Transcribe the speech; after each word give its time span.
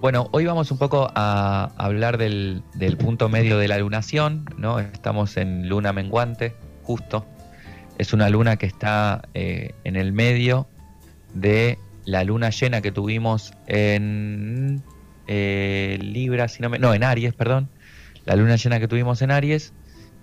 Bueno, 0.00 0.28
hoy 0.30 0.46
vamos 0.46 0.70
un 0.70 0.78
poco 0.78 1.10
a 1.16 1.72
hablar 1.76 2.18
del, 2.18 2.62
punto 3.00 3.28
medio 3.28 3.58
de 3.58 3.66
la 3.66 3.78
lunación, 3.78 4.44
¿no? 4.56 4.78
Estamos 4.78 5.36
en 5.36 5.68
luna 5.68 5.92
menguante, 5.92 6.54
justo. 6.84 7.26
Es 7.98 8.12
una 8.12 8.28
luna 8.28 8.58
que 8.58 8.66
está 8.66 9.22
eh, 9.34 9.74
en 9.82 9.96
el 9.96 10.12
medio 10.12 10.68
de 11.34 11.80
la 12.04 12.22
luna 12.22 12.50
llena 12.50 12.80
que 12.80 12.92
tuvimos 12.92 13.52
en 13.66 14.84
eh, 15.26 15.98
Libra, 16.00 16.46
si 16.46 16.62
no, 16.62 16.70
me, 16.70 16.78
no, 16.78 16.94
en 16.94 17.02
Aries, 17.02 17.34
perdón. 17.34 17.68
La 18.24 18.36
luna 18.36 18.54
llena 18.54 18.78
que 18.78 18.86
tuvimos 18.86 19.20
en 19.20 19.32
Aries 19.32 19.72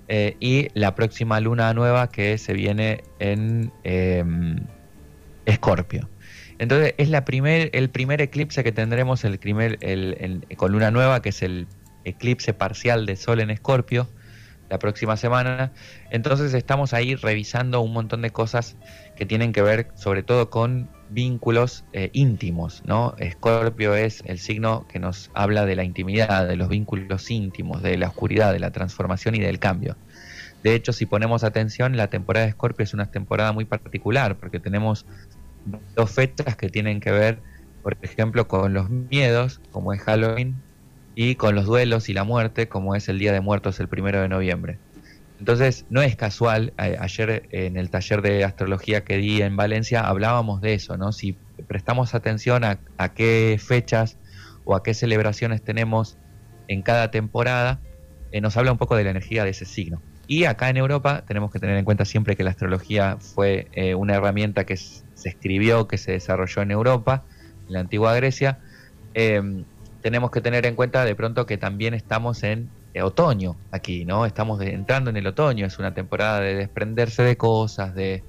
eh, 0.08 0.38
y 0.40 0.70
la 0.74 0.96
próxima 0.96 1.42
luna 1.42 1.74
nueva 1.74 2.10
que 2.12 2.38
se 2.38 2.54
viene 2.54 3.04
en 3.20 3.74
em, 3.84 4.56
Escorpio. 5.46 6.08
Entonces 6.58 6.94
es 6.98 7.10
la 7.10 7.26
primer, 7.26 7.70
el 7.74 7.90
primer 7.90 8.22
eclipse 8.22 8.64
que 8.64 8.72
tendremos 8.72 9.24
el 9.24 9.40
primer, 9.40 9.78
el, 9.82 10.46
con 10.56 10.72
luna 10.72 10.92
nueva, 10.92 11.22
que 11.22 11.30
es 11.30 11.42
el 11.42 11.68
eclipse 12.06 12.54
parcial 12.54 13.06
de 13.06 13.16
Sol 13.16 13.42
en 13.42 13.50
Escorpio, 13.50 14.08
la 14.70 14.80
próxima 14.80 15.18
semana. 15.18 15.72
Entonces 16.12 16.54
estamos 16.54 16.94
ahí 16.94 17.16
revisando 17.16 17.82
un 17.82 17.94
montón 17.94 18.22
de 18.22 18.32
cosas 18.32 18.78
que 19.16 19.26
tienen 19.26 19.54
que 19.54 19.62
ver 19.62 19.90
sobre 19.96 20.24
todo 20.24 20.50
con 20.50 20.90
vínculos 21.10 21.86
eh, 21.94 22.10
íntimos, 22.14 22.84
¿no? 22.86 23.16
Escorpio 23.20 23.96
es 23.96 24.24
el 24.26 24.40
signo 24.40 24.88
que 24.88 25.00
nos 25.00 25.30
habla 25.34 25.66
de 25.66 25.76
la 25.76 25.84
intimidad, 25.84 26.48
de 26.48 26.56
los 26.56 26.70
vínculos 26.70 27.30
íntimos, 27.30 27.84
de 27.84 27.98
la 27.98 28.08
oscuridad, 28.08 28.54
de 28.54 28.60
la 28.60 28.72
transformación 28.72 29.36
y 29.36 29.40
del 29.40 29.60
cambio. 29.60 29.98
De 30.64 30.74
hecho, 30.74 30.94
si 30.94 31.06
ponemos 31.06 31.44
atención, 31.44 31.96
la 31.96 32.08
temporada 32.08 32.48
de 32.48 32.50
Escorpio 32.50 32.84
es 32.84 32.96
una 32.96 33.12
temporada 33.12 33.52
muy 33.52 33.66
particular 33.66 34.38
porque 34.38 34.60
tenemos 34.60 35.06
dos 35.96 36.12
fechas 36.12 36.56
que 36.56 36.70
tienen 36.70 37.00
que 37.00 37.12
ver, 37.12 37.40
por 37.84 37.98
ejemplo, 38.02 38.48
con 38.48 38.74
los 38.74 38.90
miedos, 38.90 39.62
como 39.72 39.94
es 39.94 40.02
Halloween, 40.02 40.56
y 41.16 41.36
con 41.36 41.56
los 41.56 41.66
duelos 41.66 42.10
y 42.10 42.14
la 42.14 42.24
muerte, 42.24 42.68
como 42.68 42.96
es 42.96 43.08
el 43.10 43.20
Día 43.20 43.32
de 43.32 43.42
Muertos 43.42 43.80
el 43.80 43.88
primero 43.88 44.22
de 44.22 44.28
noviembre. 44.28 44.78
Entonces, 45.40 45.86
no 45.90 46.02
es 46.02 46.16
casual, 46.16 46.74
ayer 46.78 47.48
en 47.52 47.78
el 47.78 47.90
taller 47.90 48.22
de 48.22 48.44
astrología 48.44 49.04
que 49.04 49.18
di 49.18 49.42
en 49.42 49.56
Valencia 49.58 50.02
hablábamos 50.02 50.62
de 50.62 50.74
eso, 50.74 50.98
¿no? 50.98 51.12
Si 51.12 51.36
prestamos 51.68 52.16
atención 52.16 52.64
a, 52.64 52.80
qué 53.14 53.60
fechas 53.62 54.18
o 54.64 54.76
a 54.76 54.84
qué 54.84 54.94
celebraciones 54.94 55.62
tenemos 55.62 56.18
en 56.68 56.82
cada 56.82 57.12
temporada, 57.12 57.80
eh, 58.32 58.42
nos 58.42 58.56
habla 58.58 58.72
un 58.72 58.78
poco 58.78 58.96
de 58.96 59.04
la 59.04 59.12
energía 59.12 59.44
de 59.44 59.52
ese 59.52 59.66
signo. 59.66 60.02
Y 60.28 60.46
acá 60.46 60.70
en 60.70 60.78
Europa 60.78 61.24
tenemos 61.28 61.52
que 61.52 61.60
tener 61.60 61.78
en 61.78 61.86
cuenta 61.86 62.06
siempre 62.06 62.36
que 62.36 62.44
la 62.44 62.50
astrología 62.50 63.18
fue 63.20 63.68
eh, 63.74 63.94
una 63.94 64.16
herramienta 64.16 64.66
que 64.66 64.78
se 65.26 65.30
escribió, 65.30 65.88
que 65.88 65.98
se 65.98 66.12
desarrolló 66.12 66.62
en 66.62 66.70
Europa, 66.70 67.24
en 67.66 67.74
la 67.74 67.80
antigua 67.80 68.14
Grecia. 68.14 68.60
Em, 69.16 69.64
tenemos 70.02 70.30
que 70.30 70.40
tener 70.40 70.68
en 70.68 70.76
cuenta 70.76 71.04
de 71.04 71.16
pronto 71.16 71.48
que 71.48 71.58
también 71.58 71.96
estamos 71.96 72.44
en 72.44 72.70
eh, 72.94 73.02
otoño 73.02 73.56
aquí, 73.72 74.06
¿no? 74.06 74.28
Estamos 74.28 74.62
entrando 74.62 75.10
en 75.10 75.18
el 75.18 75.26
otoño, 75.26 75.66
es 75.66 75.80
una 75.80 75.96
temporada 75.96 76.42
de 76.42 76.54
desprenderse 76.54 77.24
de 77.24 77.38
cosas, 77.38 77.96
de 77.96 78.24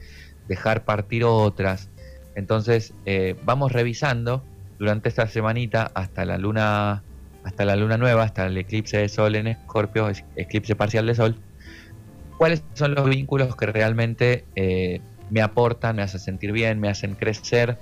dejar 0.48 0.86
partir 0.86 1.24
otras. 1.24 1.91
Entonces 2.34 2.94
eh, 3.05 3.36
vamos 3.44 3.72
revisando 3.72 4.42
durante 4.78 5.11
esta 5.11 5.27
semanita 5.27 5.91
hasta 5.92 6.24
la 6.24 6.39
luna 6.39 7.02
hasta 7.44 7.67
la 7.67 7.77
luna 7.77 7.98
nueva, 7.98 8.22
hasta 8.22 8.47
el 8.47 8.56
eclipse 8.56 8.97
de 8.97 9.11
sol 9.11 9.36
en 9.36 9.48
Escorpio, 9.48 10.11
eclipse 10.34 10.74
parcial 10.74 11.06
de 11.06 11.14
sol, 11.14 11.36
cuáles 12.39 12.64
son 12.72 12.94
los 12.94 13.06
vínculos 13.06 13.55
que 13.55 13.67
realmente 13.67 14.47
eh, 14.56 15.02
me 15.31 15.43
aportan, 15.43 15.97
me 15.97 16.03
hacen 16.03 16.21
sentir 16.21 16.53
bien, 16.53 16.81
me 16.81 16.89
hacen 16.89 17.15
crecer 17.15 17.79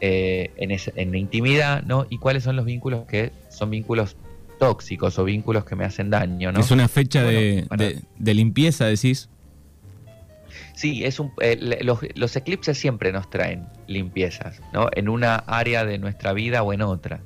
eh, 0.00 0.50
en, 0.56 1.12
la 1.12 1.18
intimidad, 1.18 1.82
¿no? 1.82 2.06
Y 2.08 2.18
cuáles 2.18 2.44
son 2.44 2.56
los 2.56 2.64
vínculos 2.64 3.06
que 3.06 3.32
son 3.48 3.70
vínculos 3.70 4.16
tóxicos 4.58 5.18
o 5.18 5.24
vínculos 5.24 5.64
que 5.64 5.76
me 5.76 5.84
hacen 5.84 6.10
daño, 6.10 6.52
¿no? 6.52 6.60
Es 6.60 6.70
una 6.70 6.88
fecha 6.88 7.22
de, 7.22 7.66
limpieza, 8.18 8.86
decís. 8.86 9.28
Sí, 10.74 11.04
es 11.04 11.20
un, 11.20 11.32
eh, 11.40 11.80
los, 12.14 12.36
eclipses 12.36 12.78
siempre 12.78 13.12
nos 13.12 13.28
traen 13.28 13.66
limpiezas, 13.86 14.60
¿no? 14.72 14.88
En 14.92 15.08
una 15.08 15.36
área 15.36 15.84
de 15.84 15.98
nuestra 15.98 16.32
vida 16.32 16.62
o 16.62 16.72
en 16.72 16.82
otra. 16.82 17.20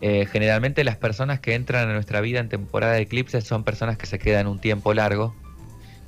generalmente 0.00 0.84
las 0.84 0.96
personas 0.96 1.40
que 1.40 1.54
entran 1.54 1.88
a 1.88 1.92
nuestra 1.94 2.20
vida 2.20 2.40
en 2.40 2.48
temporada 2.48 2.94
de 2.94 3.02
eclipses 3.02 3.44
son 3.44 3.64
personas 3.64 3.96
que 3.96 4.06
se 4.06 4.18
quedan 4.18 4.46
un 4.46 4.58
tiempo 4.58 4.92
largo 4.92 5.34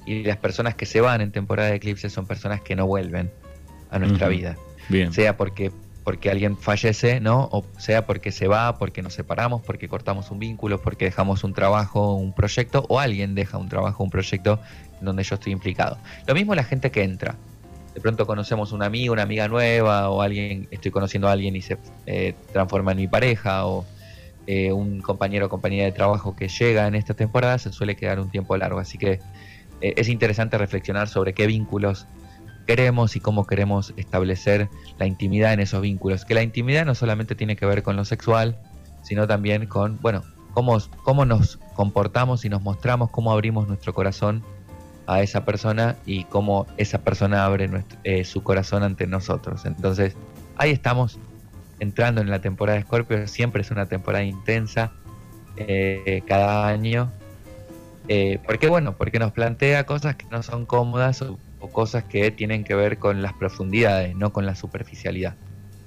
y 0.06 0.22
las 0.22 0.36
personas 0.36 0.74
que 0.76 0.86
se 0.86 1.00
van 1.00 1.20
en 1.20 1.32
temporada 1.32 1.70
de 1.70 1.76
eclipse 1.76 2.08
son 2.08 2.26
personas 2.26 2.60
que 2.60 2.76
no 2.76 2.86
vuelven 2.86 3.30
a 3.90 3.98
nuestra 3.98 4.28
vida. 4.28 4.56
Bien. 4.88 5.12
Sea 5.12 5.36
porque, 5.36 5.72
porque 6.04 6.30
alguien 6.30 6.56
fallece, 6.56 7.20
¿no? 7.20 7.48
O 7.50 7.64
sea 7.78 8.06
porque 8.06 8.30
se 8.30 8.46
va, 8.46 8.78
porque 8.78 9.02
nos 9.02 9.14
separamos, 9.14 9.62
porque 9.62 9.88
cortamos 9.88 10.30
un 10.30 10.38
vínculo, 10.38 10.80
porque 10.80 11.06
dejamos 11.06 11.42
un 11.42 11.52
trabajo, 11.52 12.14
un 12.14 12.32
proyecto, 12.32 12.86
o 12.88 13.00
alguien 13.00 13.34
deja 13.34 13.58
un 13.58 13.68
trabajo, 13.68 14.04
un 14.04 14.10
proyecto 14.10 14.60
en 15.00 15.06
donde 15.06 15.24
yo 15.24 15.34
estoy 15.34 15.52
implicado. 15.52 15.98
Lo 16.26 16.34
mismo 16.34 16.54
la 16.54 16.64
gente 16.64 16.90
que 16.90 17.02
entra. 17.02 17.34
De 17.94 18.00
pronto 18.00 18.26
conocemos 18.26 18.72
un 18.72 18.82
amigo, 18.82 19.14
una 19.14 19.22
amiga 19.22 19.48
nueva, 19.48 20.10
o 20.10 20.22
alguien, 20.22 20.68
estoy 20.70 20.90
conociendo 20.90 21.28
a 21.28 21.32
alguien 21.32 21.56
y 21.56 21.62
se 21.62 21.78
eh, 22.04 22.34
transforma 22.52 22.92
en 22.92 22.98
mi 22.98 23.08
pareja, 23.08 23.66
o 23.66 23.86
eh, 24.46 24.70
un 24.70 25.00
compañero 25.00 25.46
o 25.46 25.48
compañera 25.48 25.86
de 25.86 25.92
trabajo 25.92 26.36
que 26.36 26.46
llega 26.46 26.86
en 26.86 26.94
esta 26.94 27.14
temporada, 27.14 27.58
se 27.58 27.72
suele 27.72 27.96
quedar 27.96 28.20
un 28.20 28.30
tiempo 28.30 28.56
largo. 28.56 28.78
Así 28.78 28.98
que 28.98 29.18
eh, 29.80 29.94
es 29.96 30.08
interesante 30.08 30.58
reflexionar 30.58 31.08
sobre 31.08 31.34
qué 31.34 31.46
vínculos 31.46 32.06
queremos 32.66 33.16
y 33.16 33.20
cómo 33.20 33.46
queremos 33.46 33.94
establecer 33.96 34.68
la 34.98 35.06
intimidad 35.06 35.52
en 35.52 35.60
esos 35.60 35.80
vínculos. 35.80 36.24
Que 36.24 36.34
la 36.34 36.42
intimidad 36.42 36.84
no 36.84 36.94
solamente 36.94 37.34
tiene 37.34 37.56
que 37.56 37.66
ver 37.66 37.82
con 37.82 37.96
lo 37.96 38.04
sexual, 38.04 38.58
sino 39.02 39.26
también 39.26 39.66
con, 39.66 39.98
bueno, 40.00 40.22
cómo, 40.52 40.78
cómo 41.02 41.24
nos 41.24 41.58
comportamos 41.74 42.44
y 42.44 42.48
nos 42.48 42.62
mostramos, 42.62 43.10
cómo 43.10 43.32
abrimos 43.32 43.68
nuestro 43.68 43.94
corazón 43.94 44.42
a 45.06 45.22
esa 45.22 45.44
persona 45.44 45.96
y 46.04 46.24
cómo 46.24 46.66
esa 46.76 46.98
persona 46.98 47.44
abre 47.44 47.70
eh, 48.02 48.24
su 48.24 48.42
corazón 48.42 48.82
ante 48.82 49.06
nosotros. 49.06 49.64
Entonces, 49.64 50.16
ahí 50.56 50.72
estamos 50.72 51.18
entrando 51.78 52.20
en 52.20 52.30
la 52.30 52.40
temporada 52.40 52.78
de 52.78 52.84
Scorpio, 52.84 53.28
siempre 53.28 53.62
es 53.62 53.70
una 53.70 53.86
temporada 53.86 54.24
intensa, 54.24 54.92
eh, 55.56 56.22
cada 56.26 56.66
año 56.66 57.12
eh, 58.08 58.38
porque 58.46 58.68
bueno, 58.68 58.96
porque 58.96 59.18
nos 59.18 59.32
plantea 59.32 59.84
cosas 59.84 60.16
que 60.16 60.26
no 60.30 60.42
son 60.42 60.66
cómodas 60.66 61.22
o, 61.22 61.38
cosas 61.72 62.04
que 62.04 62.30
tienen 62.30 62.62
que 62.62 62.76
ver 62.76 62.98
con 62.98 63.22
las 63.22 63.32
profundidades, 63.32 64.14
no 64.14 64.32
con 64.32 64.46
la 64.46 64.54
superficialidad. 64.54 65.34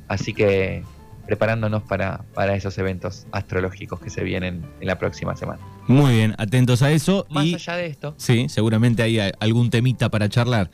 Así 0.09 0.33
que 0.33 0.83
preparándonos 1.25 1.83
para, 1.83 2.25
para 2.33 2.55
esos 2.55 2.77
eventos 2.79 3.27
astrológicos 3.31 4.01
que 4.01 4.09
se 4.09 4.23
vienen 4.23 4.65
en 4.81 4.87
la 4.87 4.97
próxima 4.97 5.37
semana. 5.37 5.61
Muy 5.87 6.15
bien, 6.15 6.35
atentos 6.37 6.81
a 6.81 6.91
eso. 6.91 7.25
Más 7.29 7.45
allá 7.45 7.77
de 7.77 7.85
esto. 7.85 8.13
Sí, 8.17 8.47
seguramente 8.49 9.03
hay 9.03 9.19
algún 9.39 9.69
temita 9.69 10.09
para 10.09 10.27
charlar. 10.27 10.69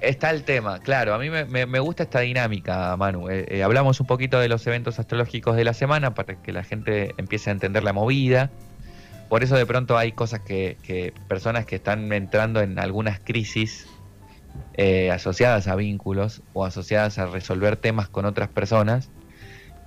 Está 0.00 0.30
el 0.30 0.44
tema, 0.44 0.78
claro. 0.80 1.14
A 1.14 1.18
mí 1.18 1.30
me, 1.30 1.78
gusta 1.80 2.04
esta 2.04 2.20
dinámica, 2.20 2.96
Manu. 2.96 3.28
Eh, 3.28 3.46
eh, 3.48 3.62
hablamos 3.62 3.98
un 3.98 4.06
poquito 4.06 4.38
de 4.38 4.48
los 4.48 4.66
eventos 4.66 4.98
astrológicos 4.98 5.56
de 5.56 5.64
la 5.64 5.72
semana 5.72 6.14
para 6.14 6.40
que 6.42 6.52
la 6.52 6.62
gente 6.62 7.14
empiece 7.16 7.50
a 7.50 7.54
entender 7.54 7.82
la 7.82 7.92
movida 7.92 8.50
por 9.28 9.42
eso 9.42 9.56
de 9.56 9.66
pronto 9.66 9.98
hay 9.98 10.12
cosas 10.12 10.40
que, 10.40 11.12
personas 11.28 11.66
que 11.66 11.76
están 11.76 12.12
entrando 12.12 12.60
en 12.60 12.78
algunas 12.78 13.20
crisis 13.20 13.86
eh, 14.74 15.10
asociadas 15.10 15.68
a 15.68 15.74
vínculos 15.74 16.42
o 16.52 16.64
asociadas 16.64 17.18
a 17.18 17.26
resolver 17.26 17.76
temas 17.76 18.08
con 18.08 18.24
otras 18.24 18.48
personas. 18.48 19.10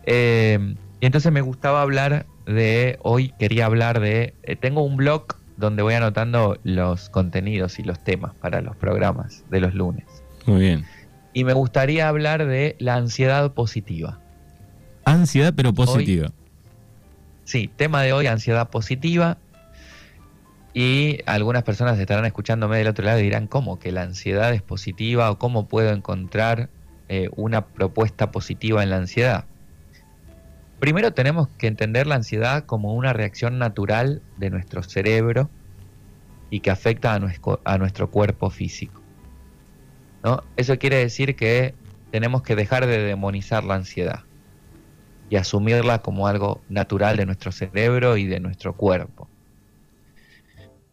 Eh, 0.06 0.76
y 1.00 1.06
entonces 1.06 1.32
me 1.32 1.42
gustaba 1.42 1.82
hablar 1.82 2.26
de, 2.46 2.98
hoy 3.02 3.34
quería 3.40 3.66
hablar 3.66 4.00
de, 4.00 4.34
eh, 4.44 4.56
tengo 4.56 4.84
un 4.84 4.98
blog 4.98 5.36
donde 5.58 5.84
voy 5.84 5.94
anotando 5.94 6.58
los 6.64 7.10
contenidos 7.10 7.80
y 7.80 7.84
los 7.84 8.04
temas 8.04 8.34
para 8.36 8.62
los 8.62 8.76
programas 8.76 9.46
de 9.50 9.60
los 9.62 9.74
lunes. 9.74 10.06
Muy 10.46 10.62
bien. 10.62 10.86
Y 11.34 11.44
me 11.44 11.54
gustaría 11.54 12.08
hablar 12.08 12.46
de 12.48 12.76
la 12.80 12.96
ansiedad 12.96 13.54
positiva. 13.54 14.20
Ansiedad 15.06 15.54
pero 15.56 15.74
positiva. 15.74 16.32
Sí, 17.50 17.68
tema 17.68 18.04
de 18.04 18.14
hoy, 18.14 18.28
ansiedad 18.28 18.70
positiva. 18.70 19.40
Y 20.72 21.18
algunas 21.26 21.64
personas 21.64 21.98
estarán 21.98 22.26
escuchándome 22.26 22.78
del 22.78 22.86
otro 22.86 23.04
lado 23.04 23.18
y 23.18 23.24
dirán, 23.24 23.48
¿cómo 23.48 23.80
que 23.80 23.92
la 23.92 24.04
ansiedad 24.04 24.54
es 24.54 24.62
positiva 24.62 25.32
o 25.32 25.40
cómo 25.40 25.68
puedo 25.68 25.90
encontrar 25.90 26.70
eh, 27.08 27.28
una 27.36 27.66
propuesta 27.66 28.30
positiva 28.30 28.84
en 28.84 28.92
la 28.92 28.98
ansiedad? 28.98 29.46
Primero 30.80 31.12
tenemos 31.14 31.48
que 31.58 31.66
entender 31.66 32.06
la 32.06 32.14
ansiedad 32.14 32.66
como 32.68 32.94
una 32.94 33.14
reacción 33.14 33.58
natural 33.58 34.22
de 34.38 34.52
nuestro 34.52 34.84
cerebro 34.84 35.50
y 36.52 36.60
que 36.60 36.70
afecta 36.70 37.16
a 37.16 37.20
nuestro, 37.20 37.62
a 37.66 37.80
nuestro 37.80 38.12
cuerpo 38.12 38.52
físico. 38.52 39.02
¿no? 40.24 40.44
Eso 40.56 40.78
quiere 40.78 40.98
decir 40.98 41.36
que 41.36 41.74
tenemos 42.12 42.44
que 42.44 42.56
dejar 42.56 42.86
de 42.86 43.00
demonizar 43.00 43.64
la 43.64 43.74
ansiedad 43.74 44.29
y 45.30 45.36
asumirla 45.36 46.00
como 46.00 46.28
algo 46.28 46.62
natural 46.70 47.18
de 47.18 47.26
nuestro 47.26 47.52
cerebro 47.52 48.18
y 48.18 48.26
de 48.26 48.40
nuestro 48.40 48.76
cuerpo. 48.76 49.28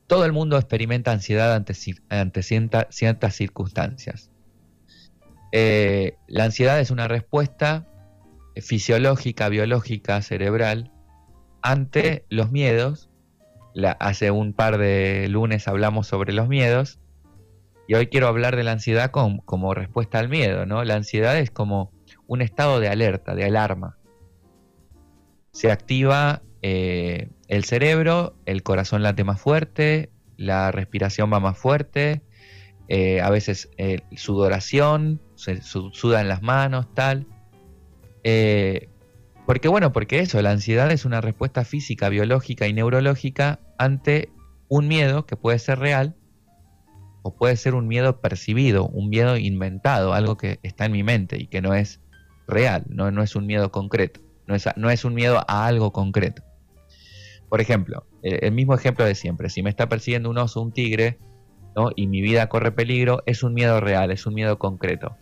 Todo 0.07 0.25
el 0.25 0.33
mundo 0.33 0.57
experimenta 0.57 1.11
ansiedad 1.11 1.55
ante, 1.55 2.43
ciertas 2.43 3.35
circunstancias. 3.35 4.31
Eh, 5.53 6.17
la 6.29 6.45
ansiedad 6.45 6.79
es 6.81 6.91
una 6.91 7.09
respuesta 7.09 7.87
fisiológica, 8.57 9.49
biológica, 9.49 10.23
cerebral, 10.23 10.93
ante 11.63 12.25
los 12.29 12.53
miedos. 12.53 13.11
hace 13.99 14.31
un 14.31 14.53
par 14.53 14.79
de 14.79 15.27
lunes 15.29 15.67
hablamos 15.67 16.07
sobre 16.07 16.33
los 16.33 16.49
miedos 16.49 16.99
y 17.89 17.95
hoy 17.95 18.07
quiero 18.07 18.29
hablar 18.29 18.57
de 18.57 18.65
la 18.65 18.73
ansiedad 18.73 19.11
como 19.11 19.75
respuesta 19.75 20.19
al 20.19 20.29
miedo. 20.29 20.67
¿no? 20.67 20.85
La 20.85 20.95
ansiedad 20.95 21.39
es 21.39 21.51
como 21.51 21.93
un 22.27 22.43
estado 22.43 22.81
de 22.81 22.89
alerta, 22.89 23.35
de 23.35 23.45
alarma. 23.45 23.97
Se 25.57 25.73
activa 25.73 26.43
eh, 26.61 27.31
el 27.49 27.65
cerebro, 27.65 28.37
el 28.45 28.63
corazón 28.63 29.03
late 29.03 29.25
más 29.25 29.41
fuerte, 29.41 30.11
la 30.37 30.71
respiración 30.71 31.33
va 31.33 31.41
más 31.41 31.57
fuerte, 31.57 32.21
eh, 32.89 33.23
a 33.23 33.31
veces 33.31 33.71
eh, 33.79 34.03
sudoración, 34.17 35.23
se 35.35 35.63
sudan 35.63 36.29
las 36.29 36.43
manos, 36.43 36.93
tal. 36.93 37.27
Porque 39.47 39.69
bueno, 39.69 39.95
porque 39.95 40.19
eso, 40.19 40.43
la 40.43 40.51
ansiedad 40.51 40.91
es 40.91 41.07
una 41.07 41.23
respuesta 41.23 41.65
física, 41.65 42.11
biológica 42.11 42.69
y 42.69 42.75
neurológica 42.75 43.59
ante 43.79 44.29
un 44.69 44.89
miedo 44.89 45.25
que 45.25 45.37
puede 45.37 45.59
ser 45.59 45.79
real 45.79 46.17
o 47.23 47.35
puede 47.35 47.57
ser 47.57 47.75
un 47.75 47.89
miedo 47.89 48.21
percibido, 48.21 48.89
un 48.89 49.09
miedo 49.09 49.39
inventado, 49.39 50.13
algo 50.13 50.37
que 50.37 50.61
está 50.63 50.85
en 50.85 50.93
mi 50.93 51.03
mente 51.03 51.41
y 51.41 51.47
que 51.47 51.63
no 51.63 51.73
es 51.73 52.03
real, 52.47 52.85
no, 52.91 53.11
no 53.11 53.23
es 53.23 53.37
un 53.37 53.47
miedo 53.47 53.73
concreto, 53.73 54.21
no 54.47 54.55
es, 54.55 54.69
no 54.77 54.91
es 54.91 55.05
un 55.05 55.15
miedo 55.15 55.45
a 55.47 55.67
algo 55.67 55.93
concreto. 55.93 56.43
Por 57.49 57.61
ejemplo, 57.61 58.07
el 58.23 58.53
mismo 58.53 58.75
ejemplo 58.75 59.05
de 59.05 59.15
siempre, 59.15 59.51
si 59.51 59.63
me 59.63 59.71
está 59.71 59.89
persiguiendo 59.89 60.29
un 60.31 60.39
oso, 60.39 60.61
un 60.61 60.73
tigre, 60.73 61.19
y 61.95 62.07
mi 62.07 62.23
vida 62.23 62.49
corre 62.49 62.73
peligro, 62.73 63.23
es 63.27 63.43
un 63.43 63.55
miedo 63.55 63.81
real, 63.81 64.11
es 64.11 64.27
un 64.27 64.35
miedo 64.35 64.59
concreto. 64.59 65.17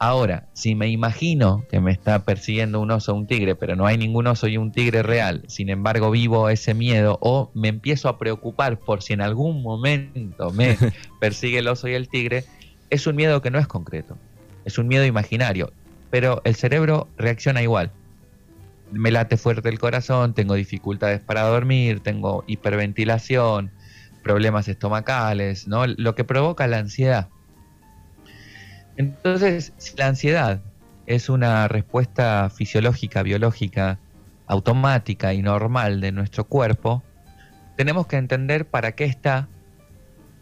Ahora, 0.00 0.48
si 0.52 0.76
me 0.76 0.88
imagino 0.88 1.64
que 1.68 1.80
me 1.80 1.90
está 1.90 2.24
persiguiendo 2.24 2.80
un 2.80 2.90
oso 2.90 3.12
o 3.12 3.16
un 3.16 3.26
tigre, 3.26 3.56
pero 3.56 3.74
no 3.74 3.84
hay 3.84 3.98
ningún 3.98 4.28
oso 4.28 4.46
y 4.46 4.56
un 4.56 4.70
tigre 4.70 5.02
real, 5.02 5.42
sin 5.48 5.70
embargo 5.70 6.10
vivo 6.12 6.48
ese 6.50 6.72
miedo 6.72 7.18
o 7.20 7.50
me 7.54 7.68
empiezo 7.68 8.08
a 8.08 8.16
preocupar 8.16 8.78
por 8.78 9.02
si 9.02 9.14
en 9.14 9.22
algún 9.22 9.60
momento 9.60 10.52
me 10.52 10.76
persigue 11.20 11.58
el 11.58 11.66
oso 11.66 11.88
y 11.88 11.94
el 11.94 12.08
tigre, 12.08 12.44
es 12.90 13.08
un 13.08 13.16
miedo 13.16 13.42
que 13.42 13.50
no 13.50 13.58
es 13.58 13.66
concreto, 13.66 14.16
es 14.64 14.78
un 14.78 14.86
miedo 14.86 15.04
imaginario, 15.04 15.72
pero 16.10 16.42
el 16.44 16.54
cerebro 16.54 17.08
reacciona 17.16 17.62
igual. 17.62 17.90
Me 18.90 19.10
late 19.10 19.36
fuerte 19.36 19.68
el 19.68 19.78
corazón, 19.78 20.34
tengo 20.34 20.54
dificultades 20.54 21.20
para 21.20 21.42
dormir, 21.42 22.00
tengo 22.00 22.44
hiperventilación, 22.46 23.70
problemas 24.22 24.68
estomacales, 24.68 25.68
¿no? 25.68 25.86
Lo 25.86 26.14
que 26.14 26.24
provoca 26.24 26.66
la 26.66 26.78
ansiedad. 26.78 27.28
Entonces, 28.96 29.72
si 29.76 29.96
la 29.96 30.08
ansiedad 30.08 30.62
es 31.06 31.28
una 31.28 31.68
respuesta 31.68 32.50
fisiológica, 32.50 33.22
biológica, 33.22 33.98
automática 34.46 35.34
y 35.34 35.42
normal 35.42 36.00
de 36.00 36.12
nuestro 36.12 36.44
cuerpo, 36.44 37.02
tenemos 37.76 38.06
que 38.06 38.16
entender 38.16 38.66
para 38.66 38.92
qué 38.92 39.04
está 39.04 39.48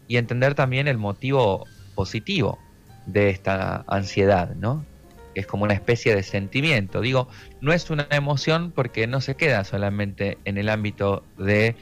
y 0.07 0.17
entender 0.17 0.55
también 0.55 0.87
el 0.87 0.97
motivo 0.97 1.65
positivo 1.93 2.57
de 3.05 3.29
esta 3.29 3.83
ansiedad, 3.87 4.55
¿no? 4.55 4.85
Es 5.39 5.47
como 5.47 5.63
una 5.63 5.73
especie 5.73 6.15
de 6.15 6.23
sentimiento. 6.23 7.01
Digo, 7.01 7.27
no 7.61 7.73
es 7.73 7.89
una 7.89 8.07
emoción 8.11 8.71
porque 8.71 9.07
no 9.07 9.21
se 9.21 9.35
queda 9.35 9.63
solamente 9.63 10.37
en 10.45 10.57
el 10.57 10.69
ámbito 10.69 11.23
de, 11.37 11.75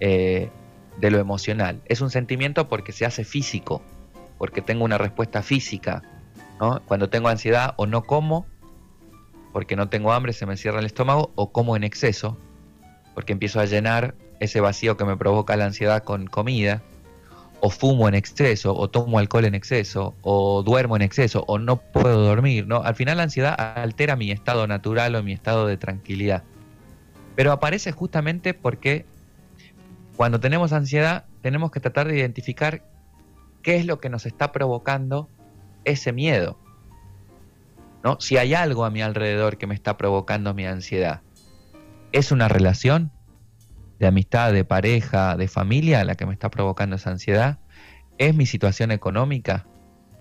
eh, 0.00 0.50
de 0.98 1.10
lo 1.10 1.18
emocional. 1.18 1.80
Es 1.86 2.00
un 2.00 2.10
sentimiento 2.10 2.68
porque 2.68 2.92
se 2.92 3.06
hace 3.06 3.24
físico, 3.24 3.82
porque 4.38 4.62
tengo 4.62 4.84
una 4.84 4.98
respuesta 4.98 5.42
física. 5.42 6.02
Cuando 6.84 7.08
tengo 7.08 7.28
ansiedad 7.28 7.72
o 7.76 7.86
no 7.86 8.02
como, 8.02 8.46
porque 9.52 9.76
no 9.76 9.88
tengo 9.88 10.12
hambre, 10.12 10.34
se 10.34 10.44
me 10.44 10.58
cierra 10.58 10.80
el 10.80 10.86
estómago, 10.86 11.32
o 11.34 11.52
como 11.52 11.74
en 11.74 11.84
exceso, 11.84 12.36
porque 13.14 13.32
empiezo 13.32 13.60
a 13.60 13.64
llenar 13.64 14.14
ese 14.40 14.60
vacío 14.60 14.96
que 14.96 15.04
me 15.04 15.16
provoca 15.16 15.56
la 15.56 15.64
ansiedad 15.66 16.02
con 16.04 16.26
comida, 16.26 16.82
o 17.60 17.70
fumo 17.70 18.08
en 18.08 18.14
exceso, 18.14 18.74
o 18.76 18.88
tomo 18.88 19.18
alcohol 19.18 19.44
en 19.44 19.54
exceso, 19.54 20.14
o 20.22 20.62
duermo 20.62 20.96
en 20.96 21.02
exceso, 21.02 21.44
o 21.46 21.58
no 21.58 21.76
puedo 21.76 22.22
dormir, 22.22 22.66
¿no? 22.66 22.82
Al 22.82 22.94
final 22.94 23.18
la 23.18 23.24
ansiedad 23.24 23.54
altera 23.58 24.16
mi 24.16 24.30
estado 24.30 24.66
natural 24.66 25.14
o 25.14 25.22
mi 25.22 25.32
estado 25.32 25.66
de 25.66 25.76
tranquilidad. 25.76 26.42
Pero 27.36 27.52
aparece 27.52 27.92
justamente 27.92 28.54
porque 28.54 29.04
cuando 30.16 30.40
tenemos 30.40 30.72
ansiedad 30.72 31.24
tenemos 31.42 31.70
que 31.70 31.80
tratar 31.80 32.08
de 32.08 32.18
identificar 32.18 32.82
qué 33.62 33.76
es 33.76 33.86
lo 33.86 34.00
que 34.00 34.08
nos 34.08 34.26
está 34.26 34.52
provocando 34.52 35.28
ese 35.84 36.12
miedo. 36.12 36.58
¿no? 38.02 38.18
Si 38.20 38.36
hay 38.36 38.54
algo 38.54 38.84
a 38.84 38.90
mi 38.90 39.02
alrededor 39.02 39.58
que 39.58 39.66
me 39.66 39.74
está 39.74 39.96
provocando 39.96 40.54
mi 40.54 40.66
ansiedad, 40.66 41.20
¿es 42.12 42.32
una 42.32 42.48
relación 42.48 43.10
de 44.00 44.08
amistad, 44.08 44.52
de 44.52 44.64
pareja, 44.64 45.36
de 45.36 45.46
familia 45.46 46.04
la 46.04 46.16
que 46.16 46.26
me 46.26 46.32
está 46.32 46.50
provocando 46.50 46.96
esa 46.96 47.10
ansiedad? 47.10 47.60
¿Es 48.18 48.34
mi 48.34 48.46
situación 48.46 48.90
económica? 48.90 49.66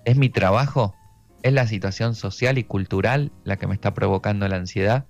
¿Es 0.05 0.15
mi 0.17 0.29
trabajo? 0.29 0.95
¿Es 1.41 1.53
la 1.53 1.65
situación 1.65 2.13
social 2.13 2.59
y 2.59 2.63
cultural 2.63 3.31
la 3.43 3.57
que 3.57 3.65
me 3.65 3.73
está 3.73 3.95
provocando 3.95 4.47
la 4.47 4.57
ansiedad? 4.57 5.05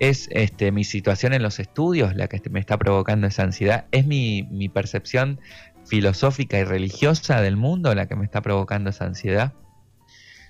¿Es 0.00 0.28
este, 0.32 0.72
mi 0.72 0.82
situación 0.82 1.34
en 1.34 1.42
los 1.44 1.60
estudios 1.60 2.16
la 2.16 2.26
que 2.26 2.40
me 2.50 2.58
está 2.58 2.78
provocando 2.78 3.28
esa 3.28 3.44
ansiedad? 3.44 3.86
¿Es 3.92 4.04
mi, 4.06 4.42
mi 4.50 4.68
percepción 4.68 5.38
filosófica 5.86 6.58
y 6.58 6.64
religiosa 6.64 7.40
del 7.40 7.56
mundo 7.56 7.94
la 7.94 8.06
que 8.06 8.16
me 8.16 8.24
está 8.24 8.40
provocando 8.40 8.90
esa 8.90 9.04
ansiedad. 9.04 9.52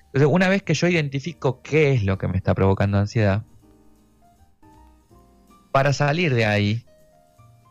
Entonces, 0.07 0.29
una 0.31 0.49
vez 0.49 0.63
que 0.63 0.75
yo 0.75 0.87
identifico 0.87 1.61
qué 1.63 1.93
es 1.93 2.05
lo 2.05 2.19
que 2.19 2.29
me 2.29 2.37
está 2.37 2.55
provocando 2.55 2.99
ansiedad, 2.99 3.43
para 5.75 5.93
salir 5.93 6.33
de 6.33 6.47
ahí, 6.47 6.85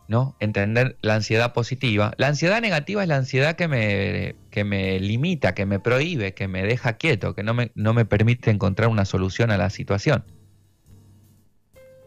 ¿no? 0.09 0.35
Entender 0.41 0.97
la 1.01 1.15
ansiedad 1.15 1.53
positiva. 1.53 2.11
La 2.17 2.27
ansiedad 2.27 2.59
negativa 2.59 3.01
es 3.01 3.07
la 3.07 3.15
ansiedad 3.15 3.55
que 3.55 3.69
me, 3.69 4.35
que 4.51 4.65
me 4.65 5.00
limita, 5.00 5.53
que 5.53 5.65
me 5.65 5.79
prohíbe, 5.79 6.33
que 6.33 6.50
me 6.50 6.63
deja 6.63 6.97
quieto, 6.97 7.33
que 7.33 7.44
no 7.44 7.53
me, 7.53 7.71
no 7.75 7.94
me 7.94 8.03
permite 8.03 8.51
encontrar 8.51 8.89
una 8.89 9.05
solución 9.05 9.51
a 9.51 9.57
la 9.57 9.69
situación. 9.69 10.25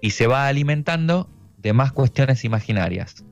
Y 0.02 0.10
se 0.10 0.26
va 0.26 0.48
alimentando 0.48 1.30
de 1.56 1.72
más 1.72 1.92
cuestiones 1.92 2.44
imaginarias. 2.44 3.24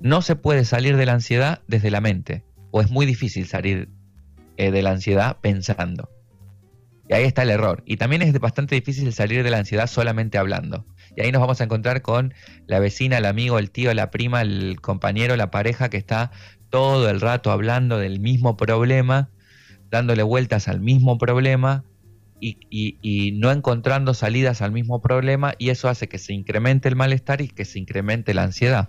No 0.00 0.22
se 0.22 0.36
puede 0.36 0.64
salir 0.64 0.96
de 0.96 1.06
la 1.06 1.14
ansiedad 1.14 1.62
desde 1.66 1.90
la 1.90 2.00
mente, 2.00 2.44
o 2.70 2.80
es 2.80 2.92
muy 2.92 3.06
difícil 3.06 3.48
salir 3.48 3.88
eh, 4.56 4.70
de 4.70 4.82
la 4.82 4.90
ansiedad 4.90 5.38
pensando. 5.40 6.08
Y 7.08 7.14
ahí 7.14 7.24
está 7.24 7.42
el 7.42 7.50
error. 7.50 7.82
Y 7.86 7.96
también 7.96 8.22
es 8.22 8.38
bastante 8.38 8.76
difícil 8.76 9.12
salir 9.12 9.42
de 9.42 9.50
la 9.50 9.58
ansiedad 9.58 9.88
solamente 9.88 10.38
hablando. 10.38 10.86
Y 11.18 11.22
ahí 11.22 11.32
nos 11.32 11.40
vamos 11.40 11.60
a 11.60 11.64
encontrar 11.64 12.00
con 12.00 12.32
la 12.68 12.78
vecina, 12.78 13.18
el 13.18 13.24
amigo, 13.24 13.58
el 13.58 13.72
tío, 13.72 13.92
la 13.92 14.12
prima, 14.12 14.40
el 14.40 14.80
compañero, 14.80 15.34
la 15.34 15.50
pareja 15.50 15.88
que 15.88 15.96
está 15.96 16.30
todo 16.70 17.10
el 17.10 17.20
rato 17.20 17.50
hablando 17.50 17.98
del 17.98 18.20
mismo 18.20 18.56
problema, 18.56 19.28
dándole 19.90 20.22
vueltas 20.22 20.68
al 20.68 20.80
mismo 20.80 21.18
problema 21.18 21.82
y, 22.38 22.58
y, 22.70 23.32
no 23.32 23.50
encontrando 23.50 24.14
salidas 24.14 24.62
al 24.62 24.70
mismo 24.70 25.02
problema 25.02 25.54
y 25.58 25.70
eso 25.70 25.88
hace 25.88 26.08
que 26.08 26.18
se 26.18 26.34
incremente 26.34 26.88
el 26.88 26.94
malestar 26.94 27.40
y 27.40 27.48
que 27.48 27.64
se 27.64 27.80
incremente 27.80 28.32
la 28.32 28.44
ansiedad. 28.44 28.88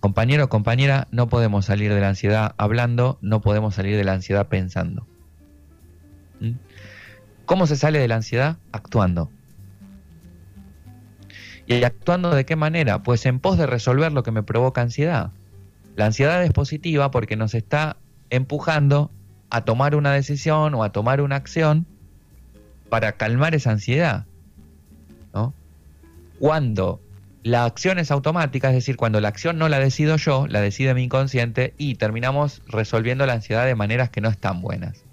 Compañero 0.00 0.48
compañera, 0.48 1.06
no 1.12 1.28
podemos 1.28 1.66
salir 1.66 1.94
de 1.94 2.00
la 2.00 2.08
ansiedad 2.08 2.56
hablando, 2.58 3.20
no 3.22 3.40
podemos 3.42 3.76
salir 3.76 3.96
de 3.96 4.02
la 4.02 4.14
ansiedad 4.14 4.48
pensando. 4.48 5.06
¿Mm? 6.40 6.54
¿Cómo 7.44 7.68
se 7.68 7.76
sale 7.76 8.00
de 8.00 8.08
la 8.08 8.16
ansiedad? 8.16 8.56
Actuando. 8.72 9.30
¿Y 11.68 11.84
actuando 11.84 12.34
de 12.34 12.46
qué 12.46 12.56
manera? 12.56 13.02
Pues 13.02 13.26
en 13.26 13.40
pos 13.40 13.58
de 13.58 13.66
resolver 13.66 14.10
lo 14.10 14.22
que 14.22 14.30
me 14.30 14.42
provoca 14.42 14.80
ansiedad. 14.80 15.32
La 15.96 16.06
ansiedad 16.06 16.42
es 16.42 16.50
positiva 16.50 17.10
porque 17.10 17.36
nos 17.36 17.54
está 17.54 17.98
empujando 18.30 19.10
a 19.50 19.64
tomar 19.64 19.94
una 19.94 20.12
decisión 20.12 20.74
o 20.74 20.82
a 20.82 20.92
tomar 20.92 21.20
una 21.20 21.36
acción 21.36 21.86
para 22.88 23.12
calmar 23.12 23.54
esa 23.54 23.72
ansiedad. 23.72 24.24
¿no? 25.34 25.52
Cuando 26.38 27.00
la 27.42 27.66
acción 27.66 27.98
es 27.98 28.10
automática, 28.10 28.68
es 28.68 28.74
decir, 28.74 28.96
cuando 28.96 29.20
la 29.20 29.28
acción 29.28 29.58
no 29.58 29.68
la 29.68 29.78
decido 29.78 30.16
yo, 30.16 30.46
la 30.46 30.62
decide 30.62 30.94
mi 30.94 31.04
inconsciente 31.04 31.74
y 31.76 31.96
terminamos 31.96 32.62
resolviendo 32.66 33.26
la 33.26 33.34
ansiedad 33.34 33.66
de 33.66 33.74
maneras 33.74 34.08
que 34.08 34.22
no 34.22 34.30
están 34.30 34.62
buenas. 34.62 35.04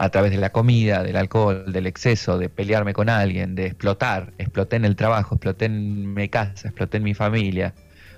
A 0.00 0.08
través 0.08 0.30
de 0.30 0.38
la 0.38 0.50
comida, 0.50 1.02
del 1.02 1.16
alcohol, 1.16 1.72
del 1.72 1.86
exceso, 1.86 2.38
de 2.38 2.48
pelearme 2.48 2.94
con 2.94 3.10
alguien, 3.10 3.54
de 3.54 3.66
explotar. 3.66 4.32
Exploté 4.38 4.76
en 4.76 4.86
el 4.86 4.96
trabajo, 4.96 5.34
exploté 5.34 5.66
en 5.66 6.14
mi 6.14 6.28
casa, 6.28 6.68
exploté 6.68 6.96
en 6.96 7.02
mi 7.02 7.14
familia. 7.14 7.74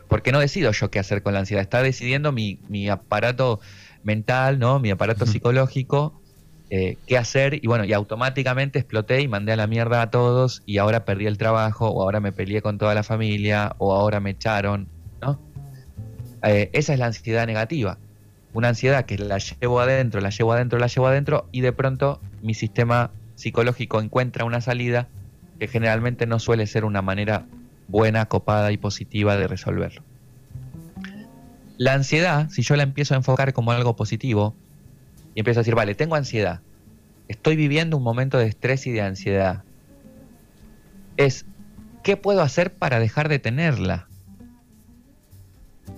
Porque 0.09 0.31
no 0.31 0.39
decido 0.39 0.71
yo 0.71 0.91
qué 0.91 1.01
hacer 1.01 1.23
con 1.23 1.33
la 1.33 1.41
ansiedad, 1.41 1.63
está 1.63 1.83
decidiendo 1.83 2.31
mi, 2.31 2.61
mi 2.69 2.89
aparato 2.89 3.61
mental, 4.05 4.59
¿no? 4.59 4.79
mi 4.79 4.91
aparato 4.91 5.27
psicológico 5.27 6.23
eh, 6.75 6.97
qué 7.07 7.19
hacer 7.19 7.63
y 7.63 7.67
bueno, 7.67 7.85
y 7.85 7.93
automáticamente 7.93 8.79
exploté 8.79 9.21
y 9.21 9.29
mandé 9.29 9.53
a 9.53 9.57
la 9.57 9.67
mierda 9.67 10.01
a 10.01 10.09
todos 10.11 10.63
y 10.65 10.79
ahora 10.79 11.05
perdí 11.05 11.27
el 11.27 11.37
trabajo 11.37 11.91
o 11.91 12.01
ahora 12.01 12.19
me 12.19 12.33
peleé 12.33 12.63
con 12.63 12.79
toda 12.79 12.95
la 12.95 13.03
familia 13.03 13.75
o 13.77 13.95
ahora 13.95 14.21
me 14.21 14.31
echaron, 14.31 14.89
¿no? 15.21 15.39
Eh, 16.43 16.71
esa 16.73 16.95
es 16.95 16.99
la 16.99 17.05
ansiedad 17.05 17.47
negativa. 17.47 17.99
Una 18.55 18.69
ansiedad 18.69 19.07
que 19.07 19.17
la 19.19 19.39
llevo 19.39 19.81
adentro, 19.81 20.21
la 20.21 20.31
llevo 20.31 20.53
adentro, 20.53 20.79
la 20.79 20.87
llevo 20.87 21.07
adentro 21.07 21.49
y 21.53 21.63
de 21.63 21.73
pronto 21.73 22.21
mi 22.43 22.55
sistema 22.55 23.11
psicológico 23.35 24.01
encuentra 24.01 24.45
una 24.45 24.61
salida 24.61 25.09
que 25.59 25.69
generalmente 25.69 26.27
no 26.27 26.39
suele 26.39 26.67
ser 26.67 26.85
una 26.85 27.03
manera 27.03 27.47
buena, 27.89 28.27
copada 28.27 28.73
y 28.73 28.77
positiva 28.77 29.37
de 29.37 29.49
resolverlo. 29.49 30.03
La 31.79 31.95
ansiedad, 31.95 32.51
si 32.51 32.63
yo 32.63 32.77
la 32.77 32.83
empiezo 32.83 33.15
a 33.15 33.17
enfocar 33.17 33.53
como 33.53 33.73
algo 33.73 33.97
positivo 33.97 34.55
y 35.35 35.41
empiezo 35.41 35.61
a 35.61 35.63
decir, 35.63 35.75
vale, 35.75 35.95
tengo 35.95 36.15
ansiedad, 36.15 36.61
estoy 37.29 37.57
viviendo 37.57 37.97
un 37.97 38.03
momento 38.03 38.39
de 38.39 38.47
estrés 38.47 38.87
y 38.87 38.93
de 38.93 39.01
ansiedad, 39.01 39.65
es, 41.17 41.47
¿qué 42.03 42.17
puedo 42.17 42.43
hacer 42.43 42.75
para 42.75 42.99
dejar 42.99 43.29
de 43.29 43.39
tenerla? 43.39 44.09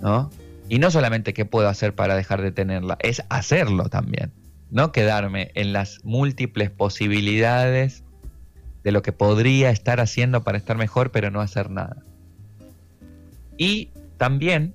¿No? 0.01 0.29
Y 0.67 0.79
no 0.79 0.89
solamente 0.89 1.33
qué 1.33 1.45
puedo 1.45 1.69
hacer 1.69 1.93
para 1.93 2.15
dejar 2.15 2.41
de 2.41 2.51
tenerla, 2.51 2.97
es 3.01 3.23
hacerlo 3.29 3.89
también. 3.89 4.31
No 4.71 4.91
quedarme 4.91 5.51
en 5.53 5.73
las 5.73 6.03
múltiples 6.03 6.71
posibilidades 6.71 8.03
de 8.83 8.91
lo 8.91 9.01
que 9.01 9.11
podría 9.11 9.69
estar 9.69 9.99
haciendo 9.99 10.43
para 10.43 10.57
estar 10.57 10.77
mejor, 10.77 11.11
pero 11.11 11.29
no 11.29 11.41
hacer 11.41 11.69
nada. 11.69 11.97
Y 13.57 13.91
también 14.17 14.73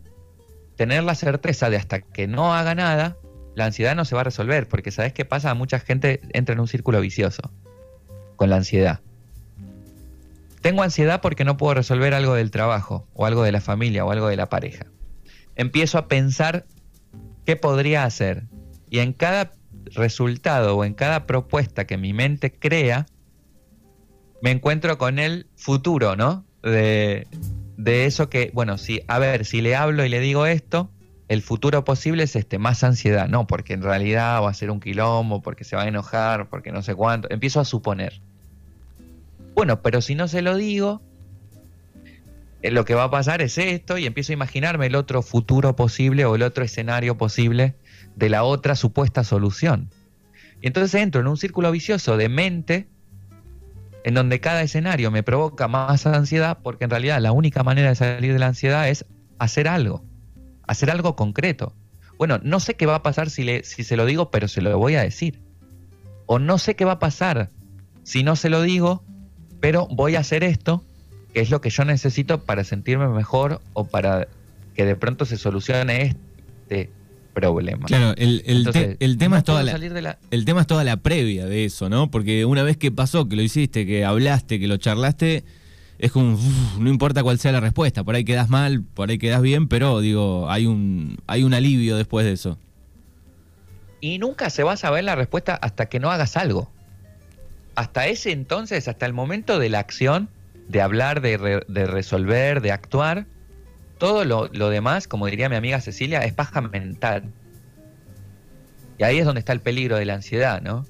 tener 0.76 1.02
la 1.02 1.14
certeza 1.14 1.70
de 1.70 1.76
hasta 1.76 2.00
que 2.00 2.28
no 2.28 2.54
haga 2.54 2.74
nada, 2.74 3.16
la 3.56 3.66
ansiedad 3.66 3.96
no 3.96 4.04
se 4.04 4.14
va 4.14 4.20
a 4.20 4.24
resolver, 4.24 4.68
porque 4.68 4.92
¿sabes 4.92 5.12
qué 5.12 5.24
pasa? 5.24 5.52
Mucha 5.54 5.80
gente 5.80 6.20
entra 6.32 6.52
en 6.52 6.60
un 6.60 6.68
círculo 6.68 7.00
vicioso 7.00 7.50
con 8.36 8.48
la 8.48 8.56
ansiedad. 8.56 9.00
Tengo 10.62 10.82
ansiedad 10.82 11.20
porque 11.20 11.44
no 11.44 11.56
puedo 11.56 11.74
resolver 11.74 12.14
algo 12.14 12.34
del 12.34 12.50
trabajo, 12.50 13.08
o 13.14 13.26
algo 13.26 13.42
de 13.42 13.52
la 13.52 13.60
familia, 13.60 14.04
o 14.04 14.12
algo 14.12 14.28
de 14.28 14.36
la 14.36 14.48
pareja 14.48 14.86
empiezo 15.60 15.98
a 15.98 16.08
pensar 16.08 16.64
qué 17.44 17.54
podría 17.54 18.04
hacer. 18.04 18.44
Y 18.88 19.00
en 19.00 19.12
cada 19.12 19.52
resultado 19.92 20.76
o 20.76 20.84
en 20.84 20.94
cada 20.94 21.26
propuesta 21.26 21.86
que 21.86 21.98
mi 21.98 22.14
mente 22.14 22.50
crea, 22.50 23.06
me 24.40 24.52
encuentro 24.52 24.96
con 24.96 25.18
el 25.18 25.46
futuro, 25.56 26.16
¿no? 26.16 26.46
De, 26.62 27.26
de 27.76 28.06
eso 28.06 28.30
que, 28.30 28.50
bueno, 28.54 28.78
si, 28.78 29.02
a 29.06 29.18
ver, 29.18 29.44
si 29.44 29.60
le 29.60 29.76
hablo 29.76 30.04
y 30.04 30.08
le 30.08 30.20
digo 30.20 30.46
esto, 30.46 30.90
el 31.28 31.42
futuro 31.42 31.84
posible 31.84 32.22
es 32.22 32.36
este, 32.36 32.58
más 32.58 32.82
ansiedad. 32.82 33.28
No, 33.28 33.46
porque 33.46 33.74
en 33.74 33.82
realidad 33.82 34.42
va 34.42 34.48
a 34.48 34.54
ser 34.54 34.70
un 34.70 34.80
quilombo, 34.80 35.42
porque 35.42 35.64
se 35.64 35.76
va 35.76 35.82
a 35.82 35.88
enojar, 35.88 36.48
porque 36.48 36.72
no 36.72 36.80
sé 36.80 36.94
cuánto. 36.94 37.28
Empiezo 37.30 37.60
a 37.60 37.66
suponer. 37.66 38.22
Bueno, 39.54 39.82
pero 39.82 40.00
si 40.00 40.14
no 40.14 40.26
se 40.26 40.40
lo 40.40 40.56
digo, 40.56 41.02
lo 42.62 42.84
que 42.84 42.94
va 42.94 43.04
a 43.04 43.10
pasar 43.10 43.40
es 43.40 43.56
esto 43.56 43.96
y 43.96 44.06
empiezo 44.06 44.32
a 44.32 44.34
imaginarme 44.34 44.86
el 44.86 44.94
otro 44.94 45.22
futuro 45.22 45.76
posible 45.76 46.26
o 46.26 46.34
el 46.34 46.42
otro 46.42 46.62
escenario 46.64 47.16
posible 47.16 47.76
de 48.16 48.28
la 48.28 48.42
otra 48.42 48.76
supuesta 48.76 49.24
solución. 49.24 49.90
Y 50.60 50.66
entonces 50.66 51.00
entro 51.00 51.22
en 51.22 51.26
un 51.26 51.38
círculo 51.38 51.70
vicioso 51.72 52.18
de 52.18 52.28
mente 52.28 52.88
en 54.04 54.14
donde 54.14 54.40
cada 54.40 54.62
escenario 54.62 55.10
me 55.10 55.22
provoca 55.22 55.68
más 55.68 56.06
ansiedad 56.06 56.58
porque 56.62 56.84
en 56.84 56.90
realidad 56.90 57.20
la 57.20 57.32
única 57.32 57.62
manera 57.62 57.88
de 57.88 57.94
salir 57.94 58.32
de 58.32 58.38
la 58.38 58.48
ansiedad 58.48 58.88
es 58.88 59.06
hacer 59.38 59.66
algo, 59.68 60.04
hacer 60.66 60.90
algo 60.90 61.16
concreto. 61.16 61.74
Bueno, 62.18 62.38
no 62.42 62.60
sé 62.60 62.74
qué 62.74 62.84
va 62.84 62.96
a 62.96 63.02
pasar 63.02 63.30
si, 63.30 63.62
si 63.62 63.84
se 63.84 63.96
lo 63.96 64.04
digo, 64.04 64.30
pero 64.30 64.48
se 64.48 64.60
lo 64.60 64.76
voy 64.78 64.96
a 64.96 65.02
decir. 65.02 65.40
O 66.26 66.38
no 66.38 66.58
sé 66.58 66.76
qué 66.76 66.84
va 66.84 66.92
a 66.92 66.98
pasar 66.98 67.50
si 68.02 68.22
no 68.22 68.36
se 68.36 68.50
lo 68.50 68.60
digo, 68.60 69.02
pero 69.60 69.86
voy 69.90 70.16
a 70.16 70.20
hacer 70.20 70.44
esto 70.44 70.84
que 71.32 71.40
es 71.40 71.50
lo 71.50 71.60
que 71.60 71.70
yo 71.70 71.84
necesito 71.84 72.44
para 72.44 72.64
sentirme 72.64 73.08
mejor 73.08 73.60
o 73.72 73.84
para 73.84 74.28
que 74.74 74.84
de 74.84 74.96
pronto 74.96 75.24
se 75.24 75.36
solucione 75.36 76.16
este 76.62 76.90
problema. 77.34 77.86
Claro, 77.86 78.14
el, 78.16 79.16
tema 79.18 79.38
es 79.38 79.44
toda 79.44 79.62
la, 79.62 80.18
el 80.30 80.44
tema 80.44 80.60
es 80.62 80.66
toda 80.66 80.84
la 80.84 80.96
previa 80.96 81.46
de 81.46 81.64
eso, 81.64 81.88
¿no? 81.88 82.10
Porque 82.10 82.44
una 82.44 82.62
vez 82.62 82.76
que 82.76 82.90
pasó, 82.90 83.28
que 83.28 83.36
lo 83.36 83.42
hiciste, 83.42 83.86
que 83.86 84.04
hablaste, 84.04 84.58
que 84.58 84.66
lo 84.66 84.76
charlaste, 84.76 85.44
es 85.98 86.12
como, 86.12 86.38
no 86.78 86.90
importa 86.90 87.22
cuál 87.22 87.38
sea 87.38 87.52
la 87.52 87.60
respuesta, 87.60 88.04
por 88.04 88.14
ahí 88.14 88.24
quedas 88.24 88.48
mal, 88.48 88.82
por 88.82 89.10
ahí 89.10 89.18
quedas 89.18 89.42
bien, 89.42 89.68
pero 89.68 90.00
digo, 90.00 90.50
hay 90.50 90.66
un, 90.66 91.18
hay 91.26 91.44
un 91.44 91.54
alivio 91.54 91.96
después 91.96 92.24
de 92.24 92.32
eso. 92.32 92.58
Y 94.00 94.18
nunca 94.18 94.48
se 94.48 94.62
va 94.62 94.72
a 94.72 94.76
saber 94.76 95.04
la 95.04 95.14
respuesta 95.14 95.54
hasta 95.54 95.86
que 95.86 96.00
no 96.00 96.10
hagas 96.10 96.36
algo. 96.36 96.70
Hasta 97.74 98.06
ese 98.06 98.32
entonces, 98.32 98.88
hasta 98.88 99.04
el 99.06 99.12
momento 99.12 99.58
de 99.58 99.68
la 99.68 99.78
acción, 99.78 100.30
de 100.70 100.80
hablar, 100.80 101.20
de, 101.20 101.86
resolver, 101.86 102.60
de 102.60 102.70
actuar. 102.70 103.26
Todo 103.98 104.24
lo, 104.24 104.70
demás, 104.70 105.08
como 105.08 105.26
diría 105.26 105.48
mi 105.48 105.56
amiga 105.56 105.80
Cecilia, 105.80 106.24
es 106.24 106.32
paja 106.32 106.60
mental. 106.60 107.24
Y 108.98 109.02
ahí 109.02 109.18
es 109.18 109.24
donde 109.24 109.40
está 109.40 109.52
el 109.52 109.60
peligro 109.60 109.96
de 109.96 110.04
la 110.04 110.14
ansiedad, 110.14 110.62
¿no? 110.62 110.86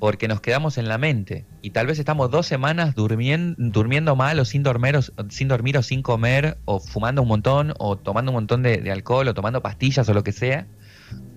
Porque 0.00 0.26
nos 0.26 0.40
quedamos 0.40 0.76
en 0.76 0.88
la 0.88 0.98
mente 0.98 1.46
y 1.62 1.70
tal 1.70 1.86
vez 1.86 1.98
estamos 1.98 2.30
dos 2.30 2.46
semanas 2.46 2.94
durmiendo, 2.94 3.54
durmiendo 3.58 4.16
mal 4.16 4.38
o 4.40 4.44
sin 4.44 4.62
dormir, 4.62 4.96
o 4.96 5.02
sin 5.30 5.48
dormir 5.48 5.78
o 5.78 5.82
sin 5.82 6.02
comer 6.02 6.58
o 6.64 6.80
fumando 6.80 7.22
un 7.22 7.28
montón 7.28 7.72
o 7.78 7.96
tomando 7.96 8.32
un 8.32 8.34
montón 8.34 8.62
de, 8.62 8.78
de 8.78 8.90
alcohol 8.90 9.28
o 9.28 9.34
tomando 9.34 9.62
pastillas 9.62 10.08
o 10.08 10.14
lo 10.14 10.24
que 10.24 10.32
sea, 10.32 10.66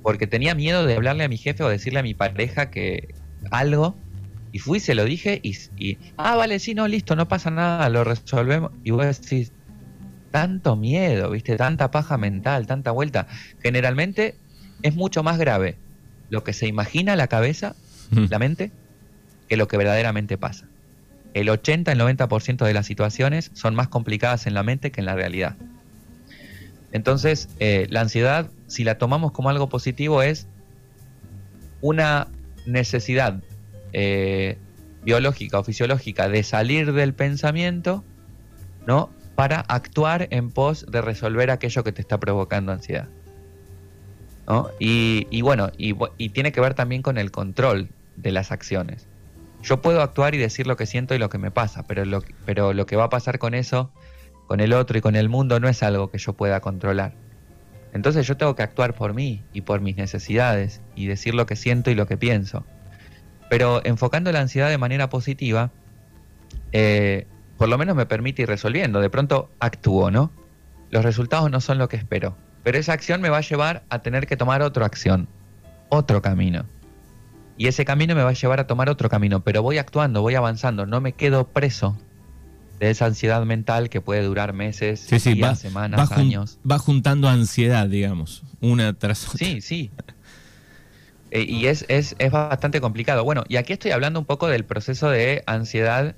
porque 0.02 0.26
tenía 0.26 0.56
miedo 0.56 0.86
de 0.86 0.96
hablarle 0.96 1.24
a 1.24 1.30
mi 1.30 1.38
jefe 1.38 1.64
o 1.64 1.70
decirle 1.70 2.00
a 2.00 2.04
mi 2.04 2.14
pareja 2.14 2.70
que 2.72 3.14
algo 3.52 3.96
y 4.52 4.60
fui, 4.60 4.80
se 4.80 4.96
lo 4.96 5.06
dije 5.06 5.42
y, 5.44 5.98
ah, 6.18 6.36
vale, 6.36 6.60
sí, 6.60 6.74
no, 6.74 6.88
listo, 6.88 7.16
no 7.16 7.28
pasa 7.28 7.52
nada, 7.52 7.90
lo 7.90 8.04
resolvemos. 8.04 8.72
Y 8.84 8.92
vos 8.92 9.06
decís, 9.06 9.52
tanto 10.32 10.76
miedo, 10.76 11.32
¿viste? 11.32 11.58
Tanta 11.58 11.92
paja 11.92 12.18
mental, 12.18 12.68
tanta 12.68 12.92
vuelta. 12.92 13.28
Generalmente 13.62 14.36
es 14.84 14.96
mucho 14.96 15.24
más 15.24 15.38
grave 15.38 15.78
lo 16.30 16.44
que 16.44 16.54
se 16.54 16.68
imagina 16.68 17.16
la 17.16 17.28
cabeza, 17.28 17.76
mm. 18.12 18.26
la 18.30 18.40
mente, 18.40 18.72
que 19.48 19.58
lo 19.58 19.68
que 19.68 19.78
verdaderamente 19.78 20.38
pasa. 20.38 20.68
El 21.34 21.50
80, 21.50 21.92
el 21.92 22.00
90% 22.00 22.66
de 22.66 22.74
las 22.74 22.86
situaciones 22.86 23.52
son 23.54 23.76
más 23.76 23.90
complicadas 23.90 24.48
en 24.48 24.54
la 24.54 24.64
mente 24.64 24.92
que 24.92 25.02
en 25.02 25.06
la 25.06 25.16
realidad. 25.16 25.56
Entonces, 26.92 27.50
eh, 27.60 27.88
la 27.90 28.02
ansiedad, 28.02 28.50
si 28.68 28.84
la 28.84 28.98
tomamos 28.98 29.32
como 29.32 29.50
algo 29.50 29.70
positivo, 29.70 30.22
es 30.22 30.48
una 31.82 32.28
necesidad 32.66 33.42
eh, 34.00 34.60
biológica 35.02 35.58
o 35.58 35.64
fisiológica 35.64 36.30
de 36.30 36.44
salir 36.44 36.94
del 36.94 37.16
pensamiento, 37.16 38.04
¿no? 38.86 39.10
Para 39.34 39.62
actuar 39.62 40.28
en 40.30 40.52
pos 40.52 40.86
de 40.88 41.02
resolver 41.02 41.50
aquello 41.50 41.84
que 41.84 41.92
te 41.92 42.02
está 42.02 42.20
provocando 42.20 42.72
ansiedad. 42.72 43.08
Y, 44.78 45.42
bueno, 45.42 45.72
y, 45.78 46.30
tiene 46.30 46.52
que 46.52 46.62
ver 46.62 46.76
también 46.76 47.02
con 47.02 47.18
el 47.18 47.32
control 47.32 47.90
de 48.18 48.32
las 48.32 48.52
acciones. 48.52 49.08
Yo 49.64 49.82
puedo 49.82 50.04
actuar 50.04 50.36
y 50.36 50.38
decir 50.38 50.68
lo 50.68 50.78
que 50.78 50.86
siento 50.86 51.16
y 51.16 51.18
lo 51.18 51.30
que 51.30 51.40
me 51.40 51.50
pasa, 51.50 51.88
pero 51.88 52.06
lo 52.06 52.86
que 52.86 52.96
va 52.96 53.06
a 53.06 53.10
pasar 53.10 53.40
con 53.40 53.56
eso, 53.56 53.90
con 54.46 54.60
el 54.60 54.74
otro 54.74 55.00
y 55.00 55.02
con 55.02 55.16
el 55.16 55.28
mundo 55.28 55.60
no 55.60 55.68
es 55.68 55.82
algo 55.82 56.12
que 56.12 56.20
yo 56.20 56.34
pueda 56.34 56.60
controlar. 56.60 57.16
Entonces 57.94 58.28
yo 58.28 58.38
tengo 58.38 58.56
que 58.56 58.62
actuar 58.62 58.94
por 58.94 59.16
mí 59.16 59.42
y 59.54 59.62
por 59.62 59.82
mis 59.82 59.98
necesidades 59.98 60.82
y 60.96 61.08
decir 61.08 61.34
lo 61.34 61.48
que 61.48 61.56
siento 61.56 61.90
y 61.90 61.96
lo 61.96 62.06
que 62.06 62.16
pienso. 62.16 62.64
Pero 63.50 63.82
enfocando 63.86 64.32
la 64.32 64.42
ansiedad 64.42 64.70
de 64.70 64.78
manera 64.78 65.10
positiva, 65.10 65.72
eh, 66.72 67.28
por 67.58 67.70
lo 67.70 67.78
menos 67.78 67.96
me 67.96 68.06
permite 68.06 68.44
ir 68.44 68.48
resolviendo. 68.48 69.00
De 69.00 69.10
pronto 69.10 69.50
actúo, 69.60 70.12
¿no? 70.12 70.32
Los 70.90 71.04
resultados 71.04 71.50
no 71.52 71.62
son 71.62 71.78
lo 71.78 71.90
que 71.90 71.98
espero. 71.98 72.38
Pero 72.64 72.78
esa 72.78 72.94
acción 72.94 73.22
me 73.22 73.30
va 73.30 73.38
a 73.38 73.42
llevar 73.42 73.84
a 73.90 74.00
tener 74.00 74.28
que 74.28 74.38
tomar 74.38 74.62
otra 74.62 74.86
acción, 74.86 75.28
otro 75.90 76.22
camino. 76.22 76.66
Y 77.58 77.68
ese 77.68 77.86
camino 77.86 78.14
me 78.14 78.24
va 78.24 78.30
a 78.30 78.34
llevar 78.34 78.60
a 78.60 78.68
tomar 78.68 78.90
otro 78.90 79.10
camino. 79.10 79.44
Pero 79.44 79.64
voy 79.64 79.78
actuando, 79.78 80.22
voy 80.22 80.36
avanzando, 80.36 80.86
no 80.86 81.02
me 81.02 81.14
quedo 81.14 81.48
preso 81.48 81.98
de 82.80 82.92
esa 82.92 83.06
ansiedad 83.06 83.44
mental 83.46 83.90
que 83.90 84.02
puede 84.02 84.24
durar 84.24 84.54
meses, 84.54 85.08
días, 85.10 85.60
semanas, 85.60 86.12
años. 86.12 86.60
Va 86.70 86.78
juntando 86.78 87.28
ansiedad, 87.28 87.88
digamos, 87.88 88.44
una 88.62 88.94
tras 88.94 89.28
otra. 89.28 89.40
Sí, 89.40 89.62
sí. 89.62 89.92
Eh, 91.32 91.46
y 91.48 91.68
es, 91.68 91.86
es, 91.90 92.16
es, 92.20 92.32
bastante 92.32 92.80
complicado. 92.82 93.24
Bueno, 93.24 93.44
y 93.48 93.58
aquí 93.58 93.74
estoy 93.74 93.92
hablando 93.92 94.20
un 94.20 94.26
poco 94.26 94.48
del 94.48 94.66
proceso 94.66 95.10
de 95.10 95.44
ansiedad 95.46 96.16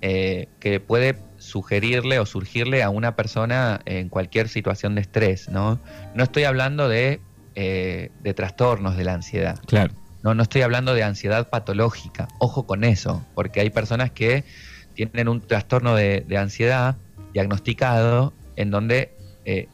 eh, 0.00 0.48
que 0.58 0.80
puede 0.80 1.16
sugerirle 1.38 2.18
o 2.18 2.26
surgirle 2.26 2.82
a 2.82 2.90
una 2.90 3.16
persona 3.16 3.80
en 3.84 4.08
cualquier 4.08 4.48
situación 4.48 4.94
de 4.94 5.02
estrés, 5.02 5.48
¿no? 5.48 5.80
No 6.14 6.24
estoy 6.24 6.44
hablando 6.44 6.88
de, 6.88 7.20
eh, 7.54 8.10
de 8.22 8.34
trastornos 8.34 8.96
de 8.96 9.04
la 9.04 9.14
ansiedad. 9.14 9.58
Claro. 9.66 9.94
No, 10.22 10.34
no 10.34 10.42
estoy 10.42 10.62
hablando 10.62 10.94
de 10.94 11.02
ansiedad 11.02 11.48
patológica. 11.48 12.28
Ojo 12.38 12.66
con 12.66 12.84
eso, 12.84 13.24
porque 13.34 13.60
hay 13.60 13.70
personas 13.70 14.10
que 14.10 14.44
tienen 14.94 15.28
un 15.28 15.40
trastorno 15.40 15.94
de, 15.94 16.24
de 16.26 16.36
ansiedad 16.36 16.96
diagnosticado 17.32 18.34
en 18.56 18.70
donde 18.70 19.14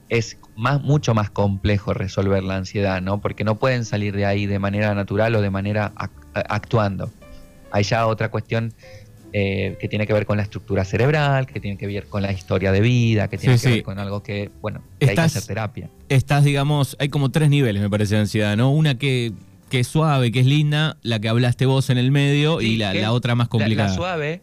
es 0.08 0.38
más, 0.56 0.82
mucho 0.82 1.14
más 1.14 1.30
complejo 1.30 1.94
resolver 1.94 2.42
la 2.42 2.56
ansiedad, 2.56 3.00
¿no? 3.02 3.20
Porque 3.20 3.44
no 3.44 3.58
pueden 3.58 3.84
salir 3.84 4.16
de 4.16 4.26
ahí 4.26 4.46
de 4.46 4.58
manera 4.58 4.94
natural 4.94 5.34
o 5.34 5.40
de 5.40 5.50
manera 5.50 5.92
actuando. 6.34 7.10
Hay 7.70 7.84
ya 7.84 8.06
otra 8.06 8.30
cuestión 8.30 8.72
eh, 9.32 9.76
que 9.80 9.88
tiene 9.88 10.06
que 10.06 10.12
ver 10.12 10.24
con 10.24 10.36
la 10.38 10.42
estructura 10.42 10.84
cerebral, 10.84 11.46
que 11.46 11.60
tiene 11.60 11.76
que 11.76 11.86
ver 11.86 12.06
con 12.06 12.22
la 12.22 12.32
historia 12.32 12.72
de 12.72 12.80
vida, 12.80 13.28
que 13.28 13.38
tiene 13.38 13.58
que 13.58 13.68
ver 13.68 13.82
con 13.82 13.98
algo 13.98 14.22
que, 14.22 14.50
bueno, 14.60 14.82
hay 15.00 15.14
que 15.14 15.20
hacer 15.20 15.42
terapia. 15.44 15.90
Estás, 16.08 16.44
digamos, 16.44 16.96
hay 16.98 17.08
como 17.08 17.30
tres 17.30 17.50
niveles, 17.50 17.82
me 17.82 17.90
parece, 17.90 18.14
de 18.14 18.22
ansiedad, 18.22 18.56
¿no? 18.56 18.70
Una 18.70 18.98
que 18.98 19.32
que 19.68 19.80
es 19.80 19.88
suave, 19.88 20.30
que 20.30 20.40
es 20.40 20.46
linda, 20.46 20.96
la 21.02 21.20
que 21.20 21.28
hablaste 21.28 21.66
vos 21.66 21.90
en 21.90 21.98
el 21.98 22.10
medio 22.10 22.60
y 22.60 22.76
la, 22.76 23.12
otra 23.12 23.34
más 23.34 23.48
complicada. 23.48 23.88
La, 23.88 23.94
suave, 23.94 24.42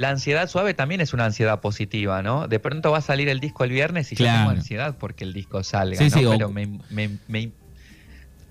la 0.00 0.08
ansiedad 0.08 0.48
suave 0.48 0.72
también 0.72 1.02
es 1.02 1.12
una 1.12 1.26
ansiedad 1.26 1.60
positiva, 1.60 2.22
¿no? 2.22 2.48
De 2.48 2.58
pronto 2.58 2.90
va 2.90 2.98
a 2.98 3.02
salir 3.02 3.28
el 3.28 3.38
disco 3.38 3.64
el 3.64 3.70
viernes 3.70 4.10
y 4.12 4.16
yo 4.16 4.24
tengo 4.24 4.48
ansiedad 4.48 4.96
porque 4.98 5.24
el 5.24 5.34
disco 5.34 5.62
salga, 5.62 5.98
sí, 5.98 6.08
sí, 6.08 6.20
Pero 6.26 6.48
me, 6.48 6.78
me, 6.88 7.50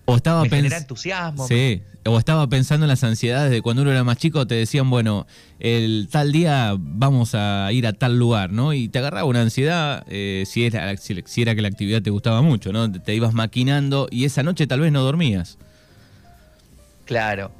o 0.05 0.15
estaba 0.15 0.43
me 0.43 0.49
genera 0.49 0.77
entusiasmo. 0.77 1.47
Sí, 1.47 1.81
o 2.05 2.19
estaba 2.19 2.47
pensando 2.49 2.85
en 2.85 2.89
las 2.89 3.03
ansiedades 3.03 3.49
de 3.49 3.63
cuando 3.63 3.81
uno 3.81 3.89
era 3.89 4.03
más 4.03 4.17
chico, 4.17 4.45
te 4.45 4.53
decían, 4.53 4.91
bueno, 4.91 5.25
el 5.59 6.07
tal 6.11 6.31
día 6.31 6.75
vamos 6.77 7.33
a 7.33 7.71
ir 7.71 7.87
a 7.87 7.93
tal 7.93 8.19
lugar, 8.19 8.51
¿no? 8.51 8.73
Y 8.73 8.87
te 8.87 8.99
agarraba 8.99 9.25
una 9.25 9.41
ansiedad 9.41 10.05
eh, 10.07 10.43
si, 10.45 10.65
era, 10.65 10.95
si, 10.97 11.41
era 11.41 11.55
que 11.55 11.63
la 11.63 11.67
actividad 11.69 12.03
te 12.03 12.11
gustaba 12.11 12.43
mucho, 12.43 12.71
¿no? 12.71 12.91
Te, 12.91 13.15
ibas 13.15 13.33
maquinando 13.33 14.07
y 14.11 14.25
esa 14.25 14.43
noche 14.43 14.67
tal 14.67 14.81
vez 14.81 14.91
no 14.91 15.01
dormías. 15.01 15.57
Claro. 17.05 17.58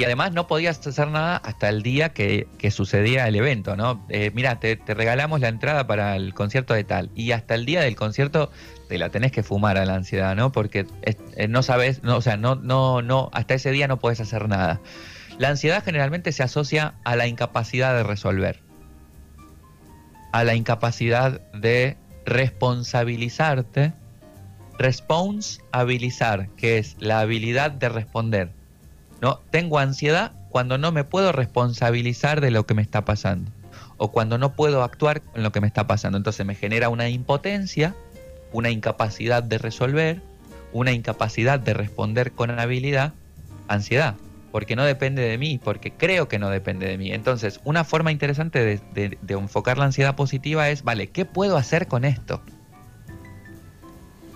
Y 0.00 0.04
además 0.04 0.32
no 0.32 0.46
podías 0.46 0.86
hacer 0.86 1.08
nada 1.08 1.36
hasta 1.36 1.68
el 1.68 1.82
día 1.82 2.14
que, 2.14 2.48
sucedía 2.70 3.28
el 3.28 3.36
evento, 3.36 3.76
¿no? 3.76 4.02
Eh, 4.08 4.30
mira, 4.32 4.58
te, 4.58 4.80
regalamos 4.86 5.40
la 5.40 5.48
entrada 5.48 5.86
para 5.86 6.16
el 6.16 6.32
concierto 6.32 6.72
de 6.72 6.84
tal. 6.84 7.10
Y 7.14 7.32
hasta 7.32 7.54
el 7.54 7.66
día 7.66 7.82
del 7.82 7.96
concierto 7.96 8.50
te 8.88 8.96
la 8.96 9.10
tenés 9.10 9.30
que 9.30 9.42
fumar 9.42 9.76
a 9.76 9.84
la 9.84 9.96
ansiedad, 9.96 10.34
¿no? 10.34 10.52
Porque 10.52 10.86
eh, 11.02 11.48
no 11.48 11.62
sabes, 11.62 12.02
no, 12.02 12.16
o 12.16 12.22
sea, 12.22 12.38
no, 12.38 12.54
no, 12.54 13.02
no, 13.02 13.28
hasta 13.34 13.52
ese 13.52 13.72
día 13.72 13.88
no 13.88 13.98
puedes 13.98 14.20
hacer 14.20 14.48
nada. 14.48 14.80
La 15.36 15.50
ansiedad 15.50 15.84
generalmente 15.84 16.32
se 16.32 16.42
asocia 16.42 16.94
a 17.04 17.14
la 17.14 17.26
incapacidad 17.26 17.94
de 17.94 18.02
resolver, 18.02 18.62
a 20.32 20.44
la 20.44 20.54
incapacidad 20.54 21.42
de 21.52 21.98
responsabilizarte, 22.24 23.92
responsabilizar, 24.78 26.48
que 26.56 26.78
es 26.78 26.96
la 27.00 27.20
habilidad 27.20 27.70
de 27.70 27.90
responder. 27.90 28.59
No, 29.20 29.40
tengo 29.50 29.78
ansiedad 29.78 30.32
cuando 30.48 30.78
no 30.78 30.92
me 30.92 31.04
puedo 31.04 31.32
responsabilizar 31.32 32.40
de 32.40 32.50
lo 32.50 32.66
que 32.66 32.74
me 32.74 32.82
está 32.82 33.04
pasando 33.04 33.50
o 33.96 34.10
cuando 34.12 34.38
no 34.38 34.54
puedo 34.54 34.82
actuar 34.82 35.20
con 35.20 35.42
lo 35.42 35.52
que 35.52 35.60
me 35.60 35.66
está 35.66 35.86
pasando. 35.86 36.16
Entonces 36.16 36.46
me 36.46 36.54
genera 36.54 36.88
una 36.88 37.08
impotencia 37.08 37.94
una 38.52 38.70
incapacidad 38.70 39.42
de 39.42 39.58
resolver, 39.58 40.22
una 40.72 40.92
incapacidad 40.92 41.60
de 41.60 41.74
responder 41.74 42.32
con 42.32 42.58
habilidad, 42.58 43.12
ansiedad, 43.68 44.16
porque 44.52 44.76
no 44.76 44.84
depende 44.84 45.22
de 45.22 45.38
mí, 45.38 45.60
porque 45.62 45.92
creo 45.92 46.28
que 46.28 46.38
no 46.38 46.50
depende 46.50 46.86
de 46.86 46.98
mí. 46.98 47.12
Entonces, 47.12 47.60
una 47.64 47.84
forma 47.84 48.12
interesante 48.12 48.80
de, 48.92 49.18
enfocar 49.28 49.78
la 49.78 49.84
ansiedad 49.84 50.16
positiva 50.16 50.68
es, 50.68 50.82
vale, 50.82 51.08
¿qué 51.08 51.24
puedo 51.24 51.56
hacer 51.56 51.86
con 51.86 52.04
esto? 52.04 52.42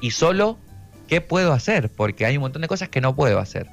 Y 0.01 0.13
solo, 0.13 0.59
¿qué 1.09 1.21
puedo 1.21 1.53
hacer? 1.53 1.91
Porque 1.91 2.27
hay 2.27 2.37
un 2.37 2.43
montón 2.43 2.63
de 2.63 2.69
cosas 2.69 2.89
que 2.89 3.01
no 3.01 3.17
puedo 3.17 3.39
hacer. 3.39 3.69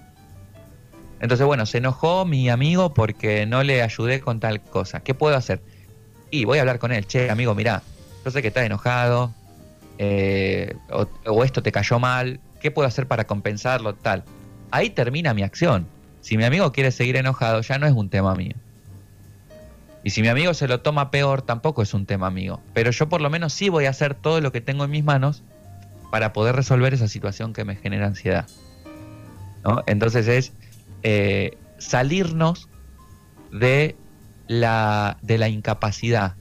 Entonces, 1.22 1.46
bueno, 1.46 1.68
se 1.68 1.78
enojó 1.78 2.26
mi 2.26 2.50
amigo 2.50 2.96
porque 2.96 3.46
no 3.46 3.64
le 3.64 3.84
ayudé 3.84 4.20
con 4.22 4.40
tal 4.40 4.60
cosa. 4.60 5.02
¿Qué 5.02 5.14
puedo 5.14 5.36
hacer? 5.36 5.62
Y 6.32 6.46
voy 6.46 6.58
a 6.58 6.62
hablar 6.62 6.80
con 6.80 6.92
él. 6.92 7.06
Che, 7.06 7.30
amigo, 7.30 7.54
mira, 7.54 7.84
yo 8.26 8.32
sé 8.32 8.42
que 8.42 8.48
estás 8.48 8.66
enojado, 8.66 9.32
eh, 10.00 10.76
o, 11.26 11.44
esto 11.44 11.62
te 11.62 11.72
cayó 11.72 12.00
mal, 12.00 12.40
¿qué 12.60 12.72
puedo 12.72 12.88
hacer 12.88 13.08
para 13.08 13.28
compensarlo? 13.28 13.94
Tal. 13.94 14.24
Ahí 14.72 14.90
termina 14.90 15.36
mi 15.36 15.44
acción. 15.44 15.86
Si 16.22 16.38
mi 16.38 16.44
amigo 16.44 16.72
quiere 16.72 16.92
seguir 16.92 17.16
enojado, 17.18 17.62
ya 17.62 17.78
no 17.78 17.86
es 17.86 17.94
un 17.94 18.10
tema 18.10 18.34
mío. 18.34 18.56
Y 20.04 20.10
si 20.10 20.24
mi 20.24 20.28
amigo 20.28 20.56
se 20.56 20.68
lo 20.68 20.82
toma 20.82 21.12
peor, 21.12 21.44
tampoco 21.44 21.84
es 21.84 21.94
un 21.94 22.08
tema 22.08 22.32
mío. 22.32 22.60
Pero 22.74 22.90
yo 22.90 23.10
por 23.10 23.22
lo 23.22 23.30
menos 23.30 23.54
sí 23.54 23.70
voy 23.70 23.86
a 23.86 23.92
hacer 23.92 24.16
todo 24.16 24.42
lo 24.42 24.52
que 24.52 24.60
tengo 24.60 24.86
en 24.86 24.90
mis 24.90 25.04
manos 25.04 25.44
para 26.10 26.34
poder 26.34 26.56
resolver 26.56 26.96
esa 26.96 27.08
situación 27.08 27.54
que 27.54 27.64
me 27.64 27.76
genera 27.76 28.08
ansiedad. 28.08 28.48
Entonces 29.86 30.28
es 30.28 30.54
eh, 31.04 31.58
salirnos 31.78 32.70
de 33.52 33.96
la, 34.48 35.18
de 35.22 35.38
la 35.38 35.50
incapacidad. 35.50 36.36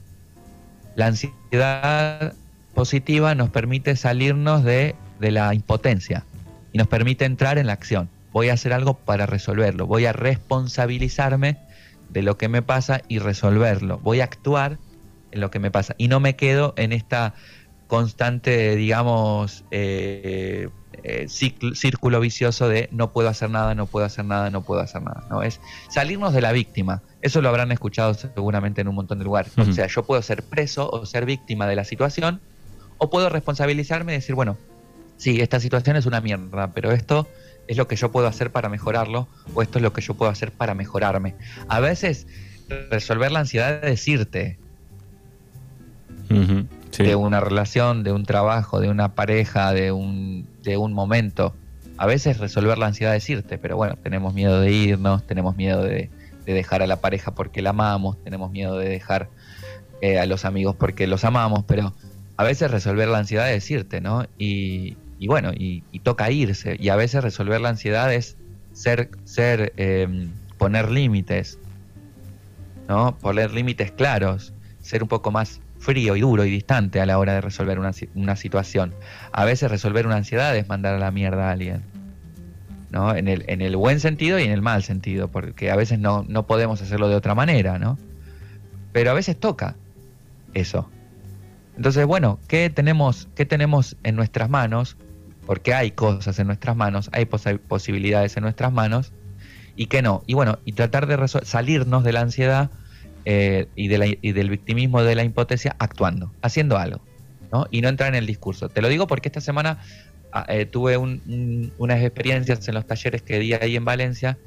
La 0.95 1.07
ansiedad 1.07 2.33
positiva 2.73 3.35
nos 3.35 3.49
permite 3.49 3.95
salirnos 3.95 4.63
de, 4.63 4.95
la 5.19 5.53
impotencia 5.53 6.25
y 6.73 6.77
nos 6.77 6.87
permite 6.87 7.25
entrar 7.25 7.57
en 7.57 7.67
la 7.67 7.73
acción. 7.73 8.09
Voy 8.31 8.49
a 8.49 8.53
hacer 8.53 8.73
algo 8.73 8.95
para 8.95 9.25
resolverlo, 9.25 9.85
voy 9.87 10.05
a 10.05 10.13
responsabilizarme 10.13 11.57
de 12.09 12.21
lo 12.21 12.37
que 12.37 12.49
me 12.49 12.61
pasa 12.61 13.01
y 13.07 13.19
resolverlo, 13.19 13.99
voy 13.99 14.21
a 14.21 14.23
actuar 14.23 14.79
en 15.31 15.41
lo 15.41 15.51
que 15.51 15.59
me 15.59 15.69
pasa 15.69 15.95
y 15.97 16.07
no 16.07 16.19
me 16.19 16.35
quedo 16.35 16.73
en 16.77 16.91
esta 16.91 17.35
constante, 17.87 18.75
digamos, 18.75 19.63
eh, 19.69 20.69
eh, 21.03 21.27
círculo 21.27 22.19
vicioso 22.19 22.69
de 22.69 22.89
no 22.91 23.11
puedo 23.11 23.29
hacer 23.29 23.49
nada, 23.49 23.75
no 23.75 23.85
puedo 23.85 24.05
hacer 24.05 24.25
nada, 24.25 24.49
no 24.49 24.61
puedo 24.61 24.81
hacer 24.81 25.01
nada. 25.01 25.25
No 25.29 25.43
es 25.43 25.59
salirnos 25.89 26.33
de 26.33 26.41
la 26.41 26.51
víctima. 26.51 27.01
Eso 27.21 27.41
lo 27.41 27.49
habrán 27.49 27.71
escuchado 27.71 28.13
seguramente 28.13 28.81
en 28.81 28.87
un 28.87 28.95
montón 28.95 29.19
de 29.19 29.25
lugares. 29.25 29.51
O 29.57 29.71
sea, 29.73 29.87
yo 29.87 30.03
puedo 30.03 30.21
ser 30.21 30.43
preso 30.43 30.89
o 30.89 31.05
ser 31.05 31.25
víctima 31.25 31.67
de 31.67 31.75
la 31.75 31.83
situación 31.83 32.41
o 32.97 33.09
puedo 33.09 33.29
responsabilizarme 33.29 34.13
y 34.13 34.15
decir, 34.15 34.35
bueno, 34.35 34.57
sí, 35.17 35.41
esta 35.41 35.59
situación 35.59 35.95
es 35.95 36.05
una 36.05 36.21
mierda, 36.21 36.71
pero 36.73 36.91
esto 36.91 37.27
es 37.67 37.77
lo 37.77 37.87
que 37.87 37.95
yo 37.95 38.11
puedo 38.11 38.27
hacer 38.27 38.51
para 38.51 38.69
mejorarlo, 38.69 39.27
o 39.53 39.61
esto 39.61 39.79
es 39.79 39.83
lo 39.83 39.93
que 39.93 40.01
yo 40.01 40.13
puedo 40.13 40.31
hacer 40.31 40.51
para 40.51 40.75
mejorarme. 40.75 41.35
A 41.67 41.79
veces, 41.79 42.27
resolver 42.89 43.31
la 43.31 43.39
ansiedad 43.39 43.81
de 43.81 43.89
decirte 43.89 44.59
de 46.97 47.15
una 47.15 47.39
relación, 47.39 48.03
de 48.03 48.11
un 48.11 48.25
trabajo, 48.25 48.79
de 48.79 48.89
una 48.89 49.15
pareja, 49.15 49.73
de 49.73 49.91
un, 49.91 50.47
de 50.63 50.77
un 50.77 50.93
momento. 50.93 51.53
A 51.97 52.05
veces 52.05 52.39
resolver 52.39 52.77
la 52.77 52.87
ansiedad 52.87 53.11
de 53.11 53.15
decirte, 53.15 53.57
pero 53.57 53.77
bueno, 53.77 53.95
tenemos 54.01 54.33
miedo 54.33 54.59
de 54.59 54.71
irnos, 54.71 55.25
tenemos 55.25 55.55
miedo 55.55 55.83
de, 55.83 56.09
dejar 56.45 56.81
a 56.81 56.87
la 56.87 56.97
pareja 56.97 57.33
porque 57.33 57.61
la 57.61 57.69
amamos, 57.69 58.21
tenemos 58.23 58.51
miedo 58.51 58.77
de 58.77 58.89
dejar 58.89 59.29
eh, 60.01 60.19
a 60.19 60.25
los 60.25 60.43
amigos 60.43 60.75
porque 60.75 61.07
los 61.07 61.23
amamos, 61.23 61.63
pero 61.65 61.93
a 62.35 62.43
veces 62.43 62.71
resolver 62.71 63.07
la 63.07 63.19
ansiedad 63.19 63.47
es 63.49 63.63
decirte, 63.63 64.01
¿no? 64.01 64.25
Y, 64.37 64.97
bueno, 65.27 65.51
y, 65.53 65.83
toca 66.03 66.31
irse. 66.31 66.75
Y 66.79 66.89
a 66.89 66.95
veces 66.95 67.23
resolver 67.23 67.61
la 67.61 67.69
ansiedad 67.69 68.11
es 68.11 68.35
ser, 68.73 69.11
ser 69.23 69.73
em, 69.77 70.31
poner 70.57 70.89
límites, 70.89 71.59
¿no? 72.89 73.15
Poner 73.19 73.53
límites 73.53 73.91
claros, 73.91 74.53
ser 74.81 75.03
un 75.03 75.09
poco 75.09 75.31
más 75.31 75.61
frío 75.81 76.15
y 76.15 76.21
duro 76.21 76.45
y 76.45 76.51
distante 76.51 77.01
a 77.01 77.05
la 77.05 77.17
hora 77.17 77.33
de 77.33 77.41
resolver 77.41 77.79
una, 77.79 77.91
una 78.15 78.35
situación. 78.35 78.93
A 79.31 79.43
veces 79.45 79.69
resolver 79.69 80.05
una 80.05 80.17
ansiedad 80.17 80.55
es 80.55 80.69
mandar 80.69 80.93
a 80.93 80.99
la 80.99 81.11
mierda 81.11 81.49
a 81.49 81.51
alguien. 81.51 81.83
¿no? 82.91 83.15
En 83.15 83.27
el, 83.27 83.45
en 83.47 83.61
el 83.61 83.75
buen 83.75 83.99
sentido 83.99 84.37
y 84.37 84.43
en 84.43 84.51
el 84.51 84.61
mal 84.61 84.83
sentido, 84.83 85.29
porque 85.29 85.71
a 85.71 85.75
veces 85.75 85.97
no, 85.97 86.23
no 86.27 86.45
podemos 86.45 86.81
hacerlo 86.81 87.07
de 87.09 87.15
otra 87.15 87.35
manera, 87.35 87.79
¿no? 87.79 87.97
Pero 88.91 89.11
a 89.11 89.13
veces 89.13 89.39
toca 89.39 89.75
eso. 90.53 90.89
Entonces, 91.77 92.05
bueno, 92.05 92.37
¿qué 92.47 92.69
tenemos, 92.69 93.29
¿qué 93.33 93.45
tenemos 93.45 93.95
en 94.03 94.17
nuestras 94.17 94.49
manos? 94.49 94.97
Porque 95.45 95.73
hay 95.73 95.91
cosas 95.91 96.37
en 96.39 96.47
nuestras 96.47 96.75
manos, 96.75 97.09
hay 97.13 97.25
posibilidades 97.25 98.35
en 98.35 98.43
nuestras 98.43 98.73
manos 98.73 99.13
y 99.75 99.87
qué 99.87 100.01
no. 100.01 100.21
Y 100.27 100.33
bueno, 100.33 100.59
y 100.65 100.73
tratar 100.73 101.07
de 101.07 101.27
salirnos 101.27 102.03
de 102.03 102.11
la 102.11 102.19
ansiedad 102.19 102.69
eh, 103.25 103.67
y, 103.75 103.87
de 103.87 104.17
y 104.21 104.31
del 104.31 104.49
victimismo 104.49 105.03
de 105.03 105.15
la 105.15 105.23
impotencia 105.23 105.75
actuando, 105.79 106.31
haciendo 106.41 106.77
algo. 106.77 107.01
¿no? 107.51 107.67
Y 107.69 107.81
no 107.81 107.89
entrar 107.89 108.09
en 108.09 108.15
el 108.15 108.25
discurso. 108.25 108.69
Te 108.69 108.81
lo 108.81 108.87
digo 108.87 109.07
porque 109.07 109.27
esta 109.29 109.41
semana 109.41 109.79
ah, 110.31 110.45
eh, 110.47 110.65
tuve 110.65 110.97
unas 110.97 112.01
experiencias 112.01 112.67
en 112.67 112.75
los 112.75 112.87
talleres 112.87 113.21
que 113.21 113.39
di 113.39 113.53
ahí 113.53 113.75
en 113.75 113.85
Valencia, 113.85 114.37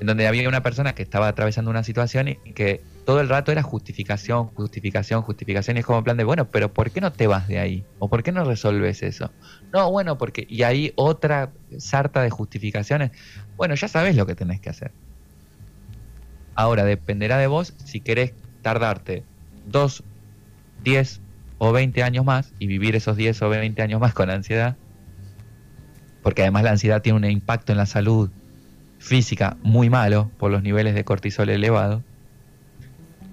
en 0.00 0.06
donde 0.06 0.26
había 0.26 0.48
una 0.48 0.62
persona 0.62 0.94
que 0.94 1.02
estaba 1.02 1.28
atravesando 1.28 1.70
una 1.70 1.82
situación 1.82 2.28
y 2.28 2.36
que 2.52 2.82
todo 3.06 3.20
el 3.20 3.28
rato 3.28 3.52
era 3.52 3.62
justificación, 3.62 4.48
justificación, 4.48 5.22
justificación. 5.22 5.76
Y 5.76 5.80
es 5.80 5.86
como 5.86 6.04
plan 6.04 6.16
de, 6.16 6.24
bueno, 6.24 6.50
pero 6.50 6.74
¿por 6.74 6.90
qué 6.90 7.00
no 7.00 7.12
te 7.12 7.26
vas 7.26 7.48
de 7.48 7.58
ahí? 7.58 7.84
¿O 7.98 8.08
por 8.08 8.22
qué 8.22 8.32
no 8.32 8.44
resolves 8.44 9.02
eso? 9.02 9.30
No, 9.72 9.90
bueno, 9.90 10.18
porque. 10.18 10.46
Y 10.48 10.64
ahí 10.64 10.92
otra 10.96 11.52
sarta 11.78 12.20
de 12.20 12.30
justificaciones. 12.30 13.12
Bueno, 13.56 13.74
ya 13.74 13.88
sabes 13.88 14.16
lo 14.16 14.26
que 14.26 14.34
tenés 14.34 14.60
que 14.60 14.68
hacer. 14.68 14.92
Ahora 16.56 16.84
dependerá 16.84 17.38
de 17.38 17.46
vos 17.46 17.74
si 17.84 18.00
querés 18.00 18.32
tardarte 18.62 19.22
dos, 19.68 20.02
diez 20.82 21.20
o 21.58 21.72
veinte 21.72 22.02
años 22.02 22.24
más 22.24 22.52
y 22.58 22.66
vivir 22.66 22.96
esos 22.96 23.16
diez 23.16 23.40
o 23.42 23.48
veinte 23.48 23.82
años 23.82 24.00
más 24.00 24.14
con 24.14 24.30
ansiedad. 24.30 24.76
Porque 26.22 26.42
además 26.42 26.64
la 26.64 26.70
ansiedad 26.70 27.02
tiene 27.02 27.18
un 27.18 27.24
impacto 27.24 27.72
en 27.72 27.78
la 27.78 27.86
salud 27.86 28.30
física 28.98 29.56
muy 29.62 29.90
malo 29.90 30.30
por 30.38 30.50
los 30.50 30.62
niveles 30.62 30.94
de 30.94 31.04
cortisol 31.04 31.50
elevados 31.50 32.02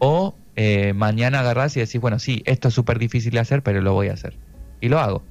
o 0.06 0.36
eh, 0.56 0.94
mañana 0.94 1.40
agarrás 1.40 1.76
y 1.78 1.80
decís, 1.80 2.00
bueno, 2.02 2.20
sí, 2.20 2.44
esto 2.46 2.68
es 2.68 2.74
súper 2.74 3.00
difícil 3.00 3.32
de 3.32 3.40
hacer, 3.40 3.64
pero 3.64 3.82
lo 3.82 3.94
voy 3.94 4.10
a 4.10 4.14
hacer. 4.14 4.38
Y 4.82 4.90
lo 4.90 5.00
hago. 5.00 5.24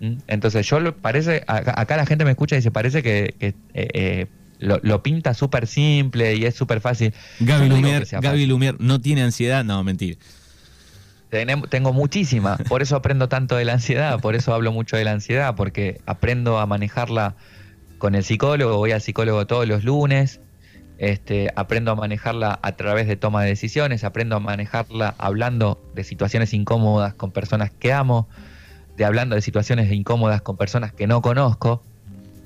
¿Mm? 0.00 0.14
Entonces 0.26 0.66
yo 0.66 0.96
parece, 0.96 1.44
acá, 1.46 1.96
la 1.96 2.06
gente 2.06 2.24
me 2.24 2.30
escucha 2.30 2.56
y 2.56 2.58
dice, 2.58 2.70
parece 2.70 3.02
que, 3.02 3.34
eh, 3.40 3.52
eh, 3.74 4.26
lo, 4.58 5.02
pinta 5.02 5.34
súper 5.34 5.66
simple 5.66 6.34
y 6.36 6.44
es 6.44 6.54
súper 6.54 6.80
fácil. 6.80 7.14
Gaby 7.40 7.68
Lumier, 7.68 8.06
Gaby 8.10 8.46
Lumier 8.46 8.76
no 8.80 9.00
tiene 9.00 9.22
ansiedad, 9.22 9.64
no, 9.64 9.82
mentira. 9.84 10.18
Tengo 11.68 11.92
muchísima, 11.92 12.56
por 12.68 12.80
eso 12.80 12.96
aprendo 12.96 13.28
tanto 13.28 13.56
de 13.56 13.66
la 13.66 13.74
ansiedad, 13.74 14.18
por 14.18 14.34
eso 14.34 14.54
hablo 14.54 14.72
mucho 14.72 14.96
de 14.96 15.04
la 15.04 15.12
ansiedad, 15.12 15.54
porque 15.54 16.00
aprendo 16.06 16.58
a 16.58 16.64
manejarla 16.64 17.36
con 17.98 18.14
el 18.14 18.24
psicólogo, 18.24 18.78
voy 18.78 18.92
al 18.92 19.02
psicólogo 19.02 19.46
todos 19.46 19.68
los 19.68 19.84
lunes, 19.84 20.40
este, 20.96 21.50
aprendo 21.54 21.92
a 21.92 21.94
manejarla 21.96 22.58
a 22.62 22.72
través 22.76 23.06
de 23.08 23.16
toma 23.16 23.42
de 23.42 23.50
decisiones, 23.50 24.04
aprendo 24.04 24.36
a 24.36 24.40
manejarla 24.40 25.14
hablando 25.18 25.82
de 25.94 26.02
situaciones 26.02 26.54
incómodas 26.54 27.12
con 27.12 27.30
personas 27.30 27.70
que 27.70 27.92
amo, 27.92 28.28
de 28.96 29.04
hablando 29.04 29.34
de 29.34 29.42
situaciones 29.42 29.92
incómodas 29.92 30.40
con 30.40 30.56
personas 30.56 30.94
que 30.94 31.06
no 31.06 31.20
conozco. 31.20 31.82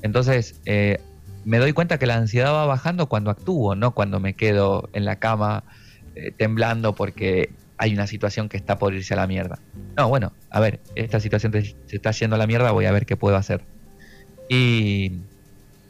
Entonces, 0.03 0.61
eh, 0.67 1.01
me 1.45 1.59
doy 1.59 1.73
cuenta 1.73 1.99
que 1.99 2.07
la 2.07 2.17
ansiedad 2.17 2.53
va 2.53 2.67
bajando 2.67 3.09
cuando 3.09 3.31
actúo, 3.31 3.75
no 3.75 3.93
cuando 3.93 4.21
me 4.21 4.35
quedo 4.35 4.89
en 4.93 5.05
la 5.05 5.17
cama 5.17 5.65
eh, 6.15 6.33
temblando 6.37 6.95
porque 6.95 7.51
hay 7.79 7.95
una 7.95 8.07
situación 8.07 8.49
que 8.49 8.57
está 8.57 8.79
por 8.79 8.95
irse 8.95 9.15
a 9.15 9.17
la 9.17 9.27
mierda. 9.27 9.59
No, 9.97 10.09
bueno, 10.09 10.33
a 10.51 10.61
ver, 10.61 10.81
esta 10.95 11.19
situación 11.19 11.53
se 11.53 11.97
está 11.97 12.13
yendo 12.13 12.37
a 12.37 12.39
la 12.39 12.47
mierda, 12.47 12.71
voy 12.71 12.87
a 12.87 12.93
ver 12.93 13.07
qué 13.07 13.17
puedo 13.17 13.37
hacer. 13.37 13.63
Y, 14.49 15.13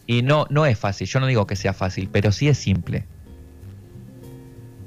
y 0.07 0.23
no, 0.23 0.47
no 0.49 0.65
es 0.65 0.79
fácil, 0.79 1.07
yo 1.07 1.21
no 1.21 1.27
digo 1.27 1.47
que 1.47 1.57
sea 1.57 1.75
fácil, 1.75 2.09
pero 2.11 2.33
sí 2.33 2.49
es 2.49 2.57
simple. 2.57 3.05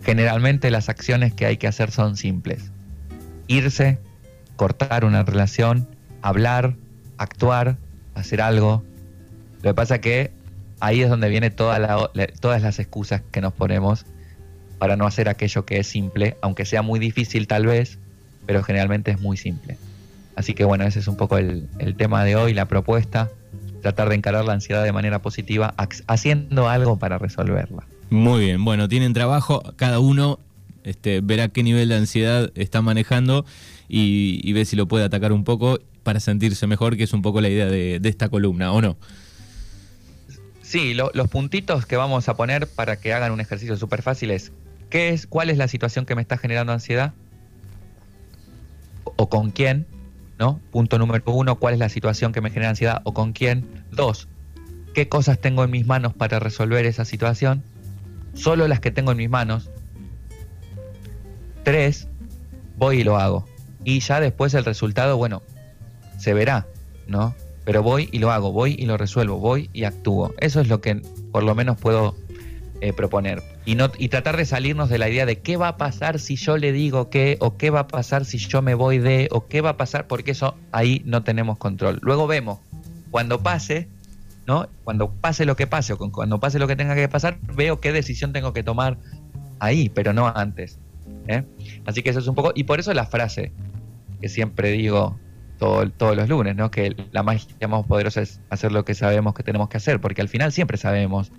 Generalmente 0.04 0.71
las 0.71 0.89
acciones 0.89 1.34
que 1.34 1.45
hay 1.45 1.58
que 1.58 1.67
hacer 1.67 1.91
son 1.91 2.15
simples. 2.15 2.71
Irse, 3.47 3.99
cortar 4.56 5.06
una 5.06 5.23
relación, 5.23 5.88
hablar, 6.21 6.75
actuar, 7.17 7.78
hacer 8.15 8.41
algo. 8.41 8.84
Lo 9.62 9.71
que 9.71 9.73
pasa 9.73 10.01
que 10.01 10.32
ahí 10.79 11.01
es 11.01 11.09
donde 11.09 11.29
viene 11.29 11.51
todas 11.51 11.79
las 12.41 12.79
excusas 12.79 13.21
que 13.31 13.41
nos 13.41 13.53
ponemos 13.53 14.05
para 14.77 14.95
no 14.95 15.05
hacer 15.05 15.29
aquello 15.29 15.65
que 15.65 15.79
es 15.79 15.88
simple, 15.88 16.38
aunque 16.41 16.65
sea 16.65 16.81
muy 16.81 16.99
difícil 16.99 17.47
tal 17.47 17.65
vez, 17.65 17.97
pero 18.45 18.63
generalmente 18.63 19.11
es 19.11 19.19
muy 19.19 19.38
simple. 19.38 19.77
Así 20.35 20.53
que 20.53 20.65
bueno, 20.65 20.85
ese 20.85 20.99
es 20.99 21.07
un 21.07 21.15
poco 21.15 21.38
el, 21.38 21.67
tema 21.97 22.23
de 22.23 22.35
hoy, 22.35 22.53
la 22.53 22.65
propuesta, 22.65 23.31
tratar 23.81 24.09
de 24.09 24.15
encarar 24.15 24.45
la 24.45 24.53
ansiedad 24.53 24.83
de 24.83 24.91
manera 24.91 25.19
positiva, 25.21 25.73
haciendo 26.07 26.67
algo 26.67 26.99
para 26.99 27.17
resolverla. 27.17 27.88
Muy 28.09 28.41
bien, 28.41 28.63
bueno, 28.63 28.88
tienen 28.88 29.13
trabajo, 29.13 29.63
cada 29.77 29.99
uno 29.99 30.39
este, 30.83 31.21
verá 31.21 31.47
qué 31.47 31.63
nivel 31.63 31.89
de 31.89 31.95
ansiedad 31.95 32.51
está 32.55 32.81
manejando 32.81 33.45
y, 33.88 34.51
ve 34.53 34.65
si 34.65 34.75
lo 34.75 34.88
puede 34.88 35.05
atacar 35.05 35.31
un 35.31 35.43
poco 35.43 35.79
para 36.03 36.19
sentirse 36.19 36.67
mejor, 36.67 36.97
que 36.97 37.03
es 37.03 37.13
un 37.13 37.21
poco 37.21 37.41
la 37.41 37.49
idea 37.49 37.67
de, 37.67 37.99
esta 38.03 38.29
columna, 38.29 38.71
¿o 38.71 38.81
no? 38.81 38.97
Sí, 40.65 40.95
los 40.95 41.28
puntitos 41.28 41.86
que 41.86 41.95
vamos 41.95 42.28
a 42.28 42.36
poner 42.36 42.67
para 42.67 42.95
que 42.95 43.13
hagan 43.13 43.32
un 43.32 43.39
ejercicio 43.39 43.78
súper 43.78 44.01
fácil 44.01 44.32
es 44.32 44.51
¿Qué 44.89 45.10
es, 45.10 45.28
¿Cuál 45.28 45.51
es 45.51 45.58
la 45.60 45.67
situación 45.67 46.08
que 46.08 46.15
me 46.15 46.23
está 46.23 46.39
generando 46.39 46.73
ansiedad? 46.73 47.13
¿O 49.04 49.30
con 49.30 49.51
quién? 49.51 49.86
¿No? 50.39 50.60
Punto 50.71 50.97
número 50.97 51.23
uno, 51.28 51.58
¿cuál 51.58 51.75
es 51.75 51.80
la 51.80 51.89
situación 51.89 52.34
que 52.34 52.41
me 52.41 52.49
genera 52.49 52.69
ansiedad 52.69 53.01
o 53.04 53.13
con 53.13 53.32
quién? 53.32 53.86
Dos, 53.91 54.28
¿qué 54.95 55.08
cosas 55.08 55.39
tengo 55.39 55.63
en 55.63 55.69
mis 55.69 55.86
manos 55.86 56.15
para 56.15 56.39
resolver 56.39 56.84
esa 56.86 57.06
situación? 57.06 57.63
Solo 58.34 58.67
las 58.67 58.80
que 58.80 58.89
tengo 58.89 59.12
en 59.12 59.17
mis 59.17 59.30
manos. 59.30 59.69
Tres, 61.63 62.08
voy 62.75 63.01
y 63.01 63.04
lo 63.04 63.17
hago. 63.17 63.47
Y 63.84 63.99
ya 63.99 64.19
después 64.19 64.56
el 64.56 64.65
resultado, 64.65 65.15
bueno, 65.15 65.43
se 66.17 66.34
verá, 66.34 66.65
¿no? 67.08 67.36
Pero 67.65 67.84
voy 67.84 68.10
y 68.12 68.19
lo 68.19 68.32
hago, 68.32 68.51
voy 68.51 68.75
y 68.78 68.86
lo 68.86 68.95
resuelvo, 68.97 69.38
voy 69.39 69.69
y 69.73 69.84
actúo. 69.84 70.34
Eso 70.39 70.62
es 70.62 70.67
lo 70.67 70.82
que 70.82 71.01
por 71.32 71.43
lo 71.43 71.56
menos 71.56 71.78
puedo 71.78 72.15
eh, 72.82 72.93
proponer. 72.93 73.41
Y, 73.65 73.75
no, 73.75 73.91
y 73.97 74.10
tratar 74.10 74.38
de 74.38 74.45
salirnos 74.45 74.89
de 74.89 74.99
la 74.99 75.10
idea 75.10 75.25
de 75.25 75.39
qué 75.39 75.58
va 75.58 75.69
a 75.69 75.78
pasar 75.78 76.19
si 76.19 76.36
yo 76.36 76.58
le 76.58 76.71
digo 76.71 77.10
qué, 77.10 77.38
o 77.39 77.58
qué 77.58 77.71
va 77.71 77.82
a 77.82 77.88
pasar 77.88 78.25
si 78.25 78.38
yo 78.38 78.62
me 78.62 78.75
voy 78.75 78.99
de, 78.99 79.28
o 79.32 79.47
qué 79.47 79.62
va 79.62 79.71
a 79.71 79.78
pasar, 79.78 80.08
porque 80.08 80.32
eso 80.32 80.56
ahí 80.71 81.01
no 81.06 81.23
tenemos 81.23 81.58
control. 81.58 81.99
Luego 82.04 82.28
vemos, 82.28 82.60
cuando 83.10 83.41
pase, 83.41 83.88
¿no? 84.45 84.67
Cuando 84.84 85.10
pase 85.10 85.45
lo 85.45 85.56
que 85.56 85.67
pase, 85.67 85.93
o 85.93 85.97
cuando 85.97 86.39
pase 86.39 86.60
lo 86.60 86.67
que 86.67 86.75
tenga 86.75 86.93
que 86.93 87.08
pasar, 87.08 87.39
veo 87.56 87.80
qué 87.80 87.91
decisión 87.91 88.34
tengo 88.34 88.54
que 88.54 88.62
tomar 88.62 88.97
ahí, 89.60 89.89
pero 89.89 90.13
no 90.13 90.28
antes. 90.28 90.78
¿eh? 91.28 91.43
Así 91.86 92.04
que 92.04 92.12
eso 92.12 92.19
es 92.19 92.28
un 92.28 92.36
poco, 92.36 92.51
y 92.54 92.65
por 92.65 92.80
eso 92.80 92.93
la 92.93 93.06
frase 93.06 93.51
que 94.21 94.30
siempre 94.30 94.71
digo 94.71 95.17
todos 95.58 96.15
los 96.15 96.30
lunes, 96.30 96.56
¿no? 96.56 96.72
Que 96.72 96.96
la 97.12 97.24
magia 97.24 97.68
más 97.68 97.86
poderosa 97.86 98.22
es 98.22 98.39
hacer 98.50 98.72
lo 98.72 98.86
que 98.86 98.94
sabemos 98.94 99.34
que 99.34 99.44
tenemos 99.44 99.70
que 99.70 99.78
hacer, 99.78 100.02
porque 100.02 100.22
al 100.22 100.30
final 100.30 100.52
siempre 100.52 100.78
sabemos 100.78 101.32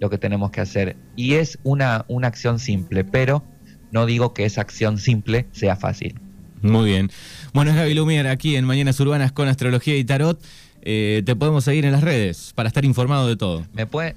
lo 0.00 0.10
que 0.10 0.18
tenemos 0.18 0.50
que 0.50 0.60
hacer. 0.60 0.96
Y 1.16 1.34
es 1.34 1.58
una, 1.62 2.04
una 2.08 2.28
acción 2.28 2.58
simple, 2.58 3.04
pero 3.04 3.44
no 3.90 4.06
digo 4.06 4.34
que 4.34 4.44
esa 4.44 4.60
acción 4.60 4.98
simple 4.98 5.46
sea 5.52 5.76
fácil. 5.76 6.18
Muy 6.62 6.86
bien. 6.86 7.10
Bueno, 7.52 7.70
es 7.70 7.76
Gaby 7.76 7.94
Lumier 7.94 8.26
aquí 8.26 8.56
en 8.56 8.64
Mañanas 8.64 8.98
Urbanas 8.98 9.32
con 9.32 9.48
Astrología 9.48 9.96
y 9.96 10.04
Tarot. 10.04 10.42
Eh, 10.82 11.22
te 11.24 11.36
podemos 11.36 11.64
seguir 11.64 11.84
en 11.84 11.92
las 11.92 12.02
redes 12.02 12.52
para 12.54 12.68
estar 12.68 12.84
informado 12.84 13.28
de 13.28 13.36
todo. 13.36 13.66
Me 13.72 13.86
puede, 13.86 14.16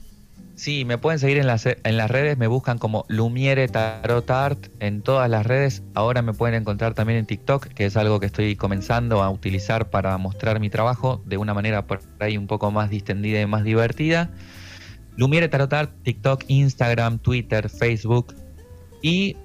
sí, 0.58 0.84
me 0.84 0.98
pueden 0.98 1.20
seguir 1.20 1.38
en 1.38 1.48
las, 1.48 1.66
en 1.66 1.98
las 1.98 2.12
redes, 2.12 2.38
me 2.38 2.48
buscan 2.48 2.78
como 2.78 3.06
Lumiere 3.08 3.70
Tarot 3.70 4.30
Art 4.30 4.68
en 4.80 5.02
todas 5.02 5.30
las 5.30 5.46
redes. 5.46 5.84
Ahora 5.94 6.22
me 6.22 6.34
pueden 6.34 6.56
encontrar 6.56 6.94
también 6.94 7.20
en 7.20 7.26
TikTok, 7.26 7.68
que 7.68 7.86
es 7.86 7.96
algo 7.96 8.20
que 8.20 8.26
estoy 8.26 8.56
comenzando 8.56 9.24
a 9.24 9.30
utilizar 9.30 9.90
para 9.90 10.18
mostrar 10.18 10.60
mi 10.60 10.70
trabajo 10.70 11.22
de 11.26 11.38
una 11.38 11.54
manera 11.54 11.88
por 11.88 12.02
ahí 12.20 12.38
un 12.38 12.48
poco 12.48 12.72
más 12.72 12.90
distendida 12.90 13.40
y 13.40 13.46
más 13.46 13.64
divertida. 13.64 14.30
Lumiere 15.16 15.48
Tarot 15.48 16.04
TikTok, 16.04 16.44
Instagram, 16.48 17.20
Twitter, 17.20 17.70
Facebook 17.70 18.36
y 19.02 19.38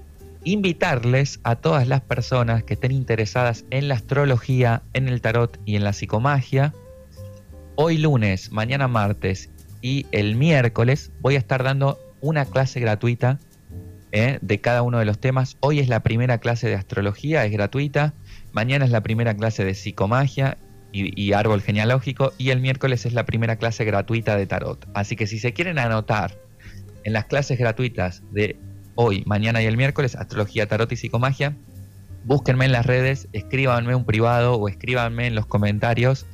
invitarles 0.45 1.41
a 1.45 1.57
todas 1.57 1.87
las 1.87 2.01
personas 2.01 2.65
que 2.65 2.75
estén 2.75 2.93
interesadas 2.93 3.65
en 3.71 3.89
la 3.89 3.95
astrología, 3.95 4.83
en 4.93 5.09
el 5.09 5.21
tarot 5.21 5.59
y 5.65 5.77
en 5.77 5.85
la 5.85 5.93
psicomagia. 5.93 6.73
Hoy 7.77 7.99
lunes, 7.99 8.53
mañana 8.53 8.89
martes 8.89 9.51
y 9.83 10.07
el 10.13 10.37
miércoles 10.37 11.11
voy 11.21 11.35
a 11.35 11.39
estar 11.39 11.63
dando 11.63 11.99
una 12.21 12.47
clase 12.47 12.81
gratuita 12.81 13.39
eh, 14.13 14.39
de 14.41 14.61
cada 14.61 14.83
uno 14.83 14.99
de 14.99 15.05
los 15.05 15.19
temas. 15.19 15.57
Hoy 15.61 15.81
es 15.81 15.89
la 15.89 16.01
primera 16.01 16.39
clase 16.39 16.69
de 16.69 16.77
astrología, 16.77 17.45
es 17.45 17.53
gratuita. 17.53 18.15
Mañana 18.53 18.85
es 18.85 18.91
la 18.91 19.03
primera 19.03 19.35
clase 19.35 19.65
de 19.65 19.75
psicomagia 19.75 20.57
y, 20.93 21.33
árbol 21.33 21.63
genealógico 21.63 22.33
y 22.37 22.51
el 22.51 22.61
miércoles 22.61 23.07
es 23.07 23.15
la 23.15 23.25
primera 23.25 23.57
clase 23.57 23.85
gratuita 23.85 24.37
de 24.37 24.47
tarot. 24.47 24.87
Así 24.95 25.17
que 25.17 25.27
si 25.27 25.39
se 25.39 25.55
quieren 25.55 25.79
anotar 25.79 26.37
en 27.05 27.15
las 27.15 27.25
clases 27.25 27.59
gratuitas 27.59 28.23
de 28.31 28.57
hoy, 28.95 29.25
mañana 29.27 29.63
y 29.63 29.67
el 29.67 29.79
miércoles, 29.79 30.15
astrología, 30.15 30.69
tarot 30.69 30.93
y 30.93 30.97
psicomagia, 30.97 31.57
búsquenme 32.25 32.67
en 32.67 32.73
las 32.73 32.85
redes, 32.85 33.29
escríbanme 33.33 33.95
un 33.95 34.05
privado 34.05 34.57
o 34.57 34.69
escríbanme 34.69 35.27
en 35.27 35.35
los 35.35 35.47
comentarios. 35.47 36.27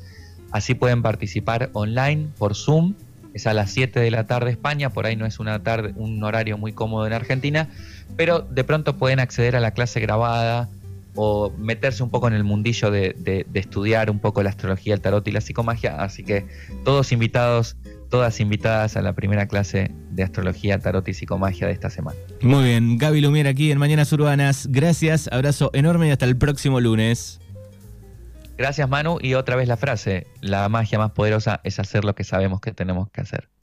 Así 0.51 0.75
pueden 0.75 1.03
participar 1.03 1.71
online 1.73 2.29
por 2.37 2.57
Zoom. 2.57 2.95
Es 3.39 3.47
a 3.47 3.55
las 3.55 3.71
7 3.71 4.01
de 4.01 4.11
la 4.11 4.27
tarde 4.27 4.51
España, 4.51 4.91
por 4.91 5.07
ahí 5.07 5.15
no 5.15 5.25
es 5.25 5.39
una 5.39 5.63
tarde, 5.63 5.93
un 5.95 6.25
horario 6.25 6.59
muy 6.59 6.73
cómodo 6.73 7.07
en 7.07 7.13
Argentina, 7.13 7.69
pero 8.17 8.41
de 8.41 8.65
pronto 8.65 8.97
pueden 8.97 9.21
acceder 9.21 9.55
a 9.55 9.61
la 9.61 9.71
clase 9.71 10.01
grabada 10.01 10.69
o 11.15 11.53
meterse 11.57 12.03
un 12.03 12.11
poco 12.11 12.27
en 12.27 12.35
el 12.35 12.43
mundillo 12.43 12.91
de, 12.91 13.47
estudiar 13.55 14.11
un 14.11 14.19
poco 14.19 14.43
la 14.43 14.51
astrología, 14.51 14.93
el 14.93 15.01
tarot 15.01 15.27
y 15.29 15.31
la 15.31 15.41
psicomagia. 15.41 16.03
Así 16.03 16.25
que 16.25 16.47
todos 16.85 17.13
invitados, 17.13 17.77
todas 18.11 18.41
invitadas 18.41 18.97
a 18.97 19.03
la 19.03 19.13
primera 19.13 19.47
clase 19.47 19.93
de 20.11 20.25
astrología, 20.25 20.81
tarot 20.81 21.07
y 21.07 21.15
psicomagia 21.15 21.69
de 21.69 21.75
esta 21.75 21.91
semana. 21.91 22.19
Muy 22.43 22.65
bien, 22.65 22.99
Gaby 22.99 23.21
Lumier 23.21 23.47
aquí 23.47 23.71
en 23.71 23.79
Mañanas 23.79 24.13
Urbanas. 24.13 24.67
Gracias, 24.69 25.29
abrazo 25.31 25.71
enorme 25.75 26.09
y 26.09 26.11
hasta 26.11 26.25
el 26.25 26.37
próximo 26.37 26.81
lunes. 26.81 27.39
Gracias 28.59 28.89
Manu 28.89 29.19
y 29.21 29.35
otra 29.35 29.55
vez 29.55 29.69
la 29.69 29.77
frase, 29.77 30.27
la 30.41 30.69
magia 30.69 30.99
más 30.99 31.13
poderosa 31.13 31.61
es 31.63 31.79
hacer 31.79 32.05
lo 32.05 32.17
que 32.17 32.25
sabemos 32.25 32.61
que 32.61 32.73
tenemos 32.73 33.09
que 33.09 33.21
hacer. 33.21 33.49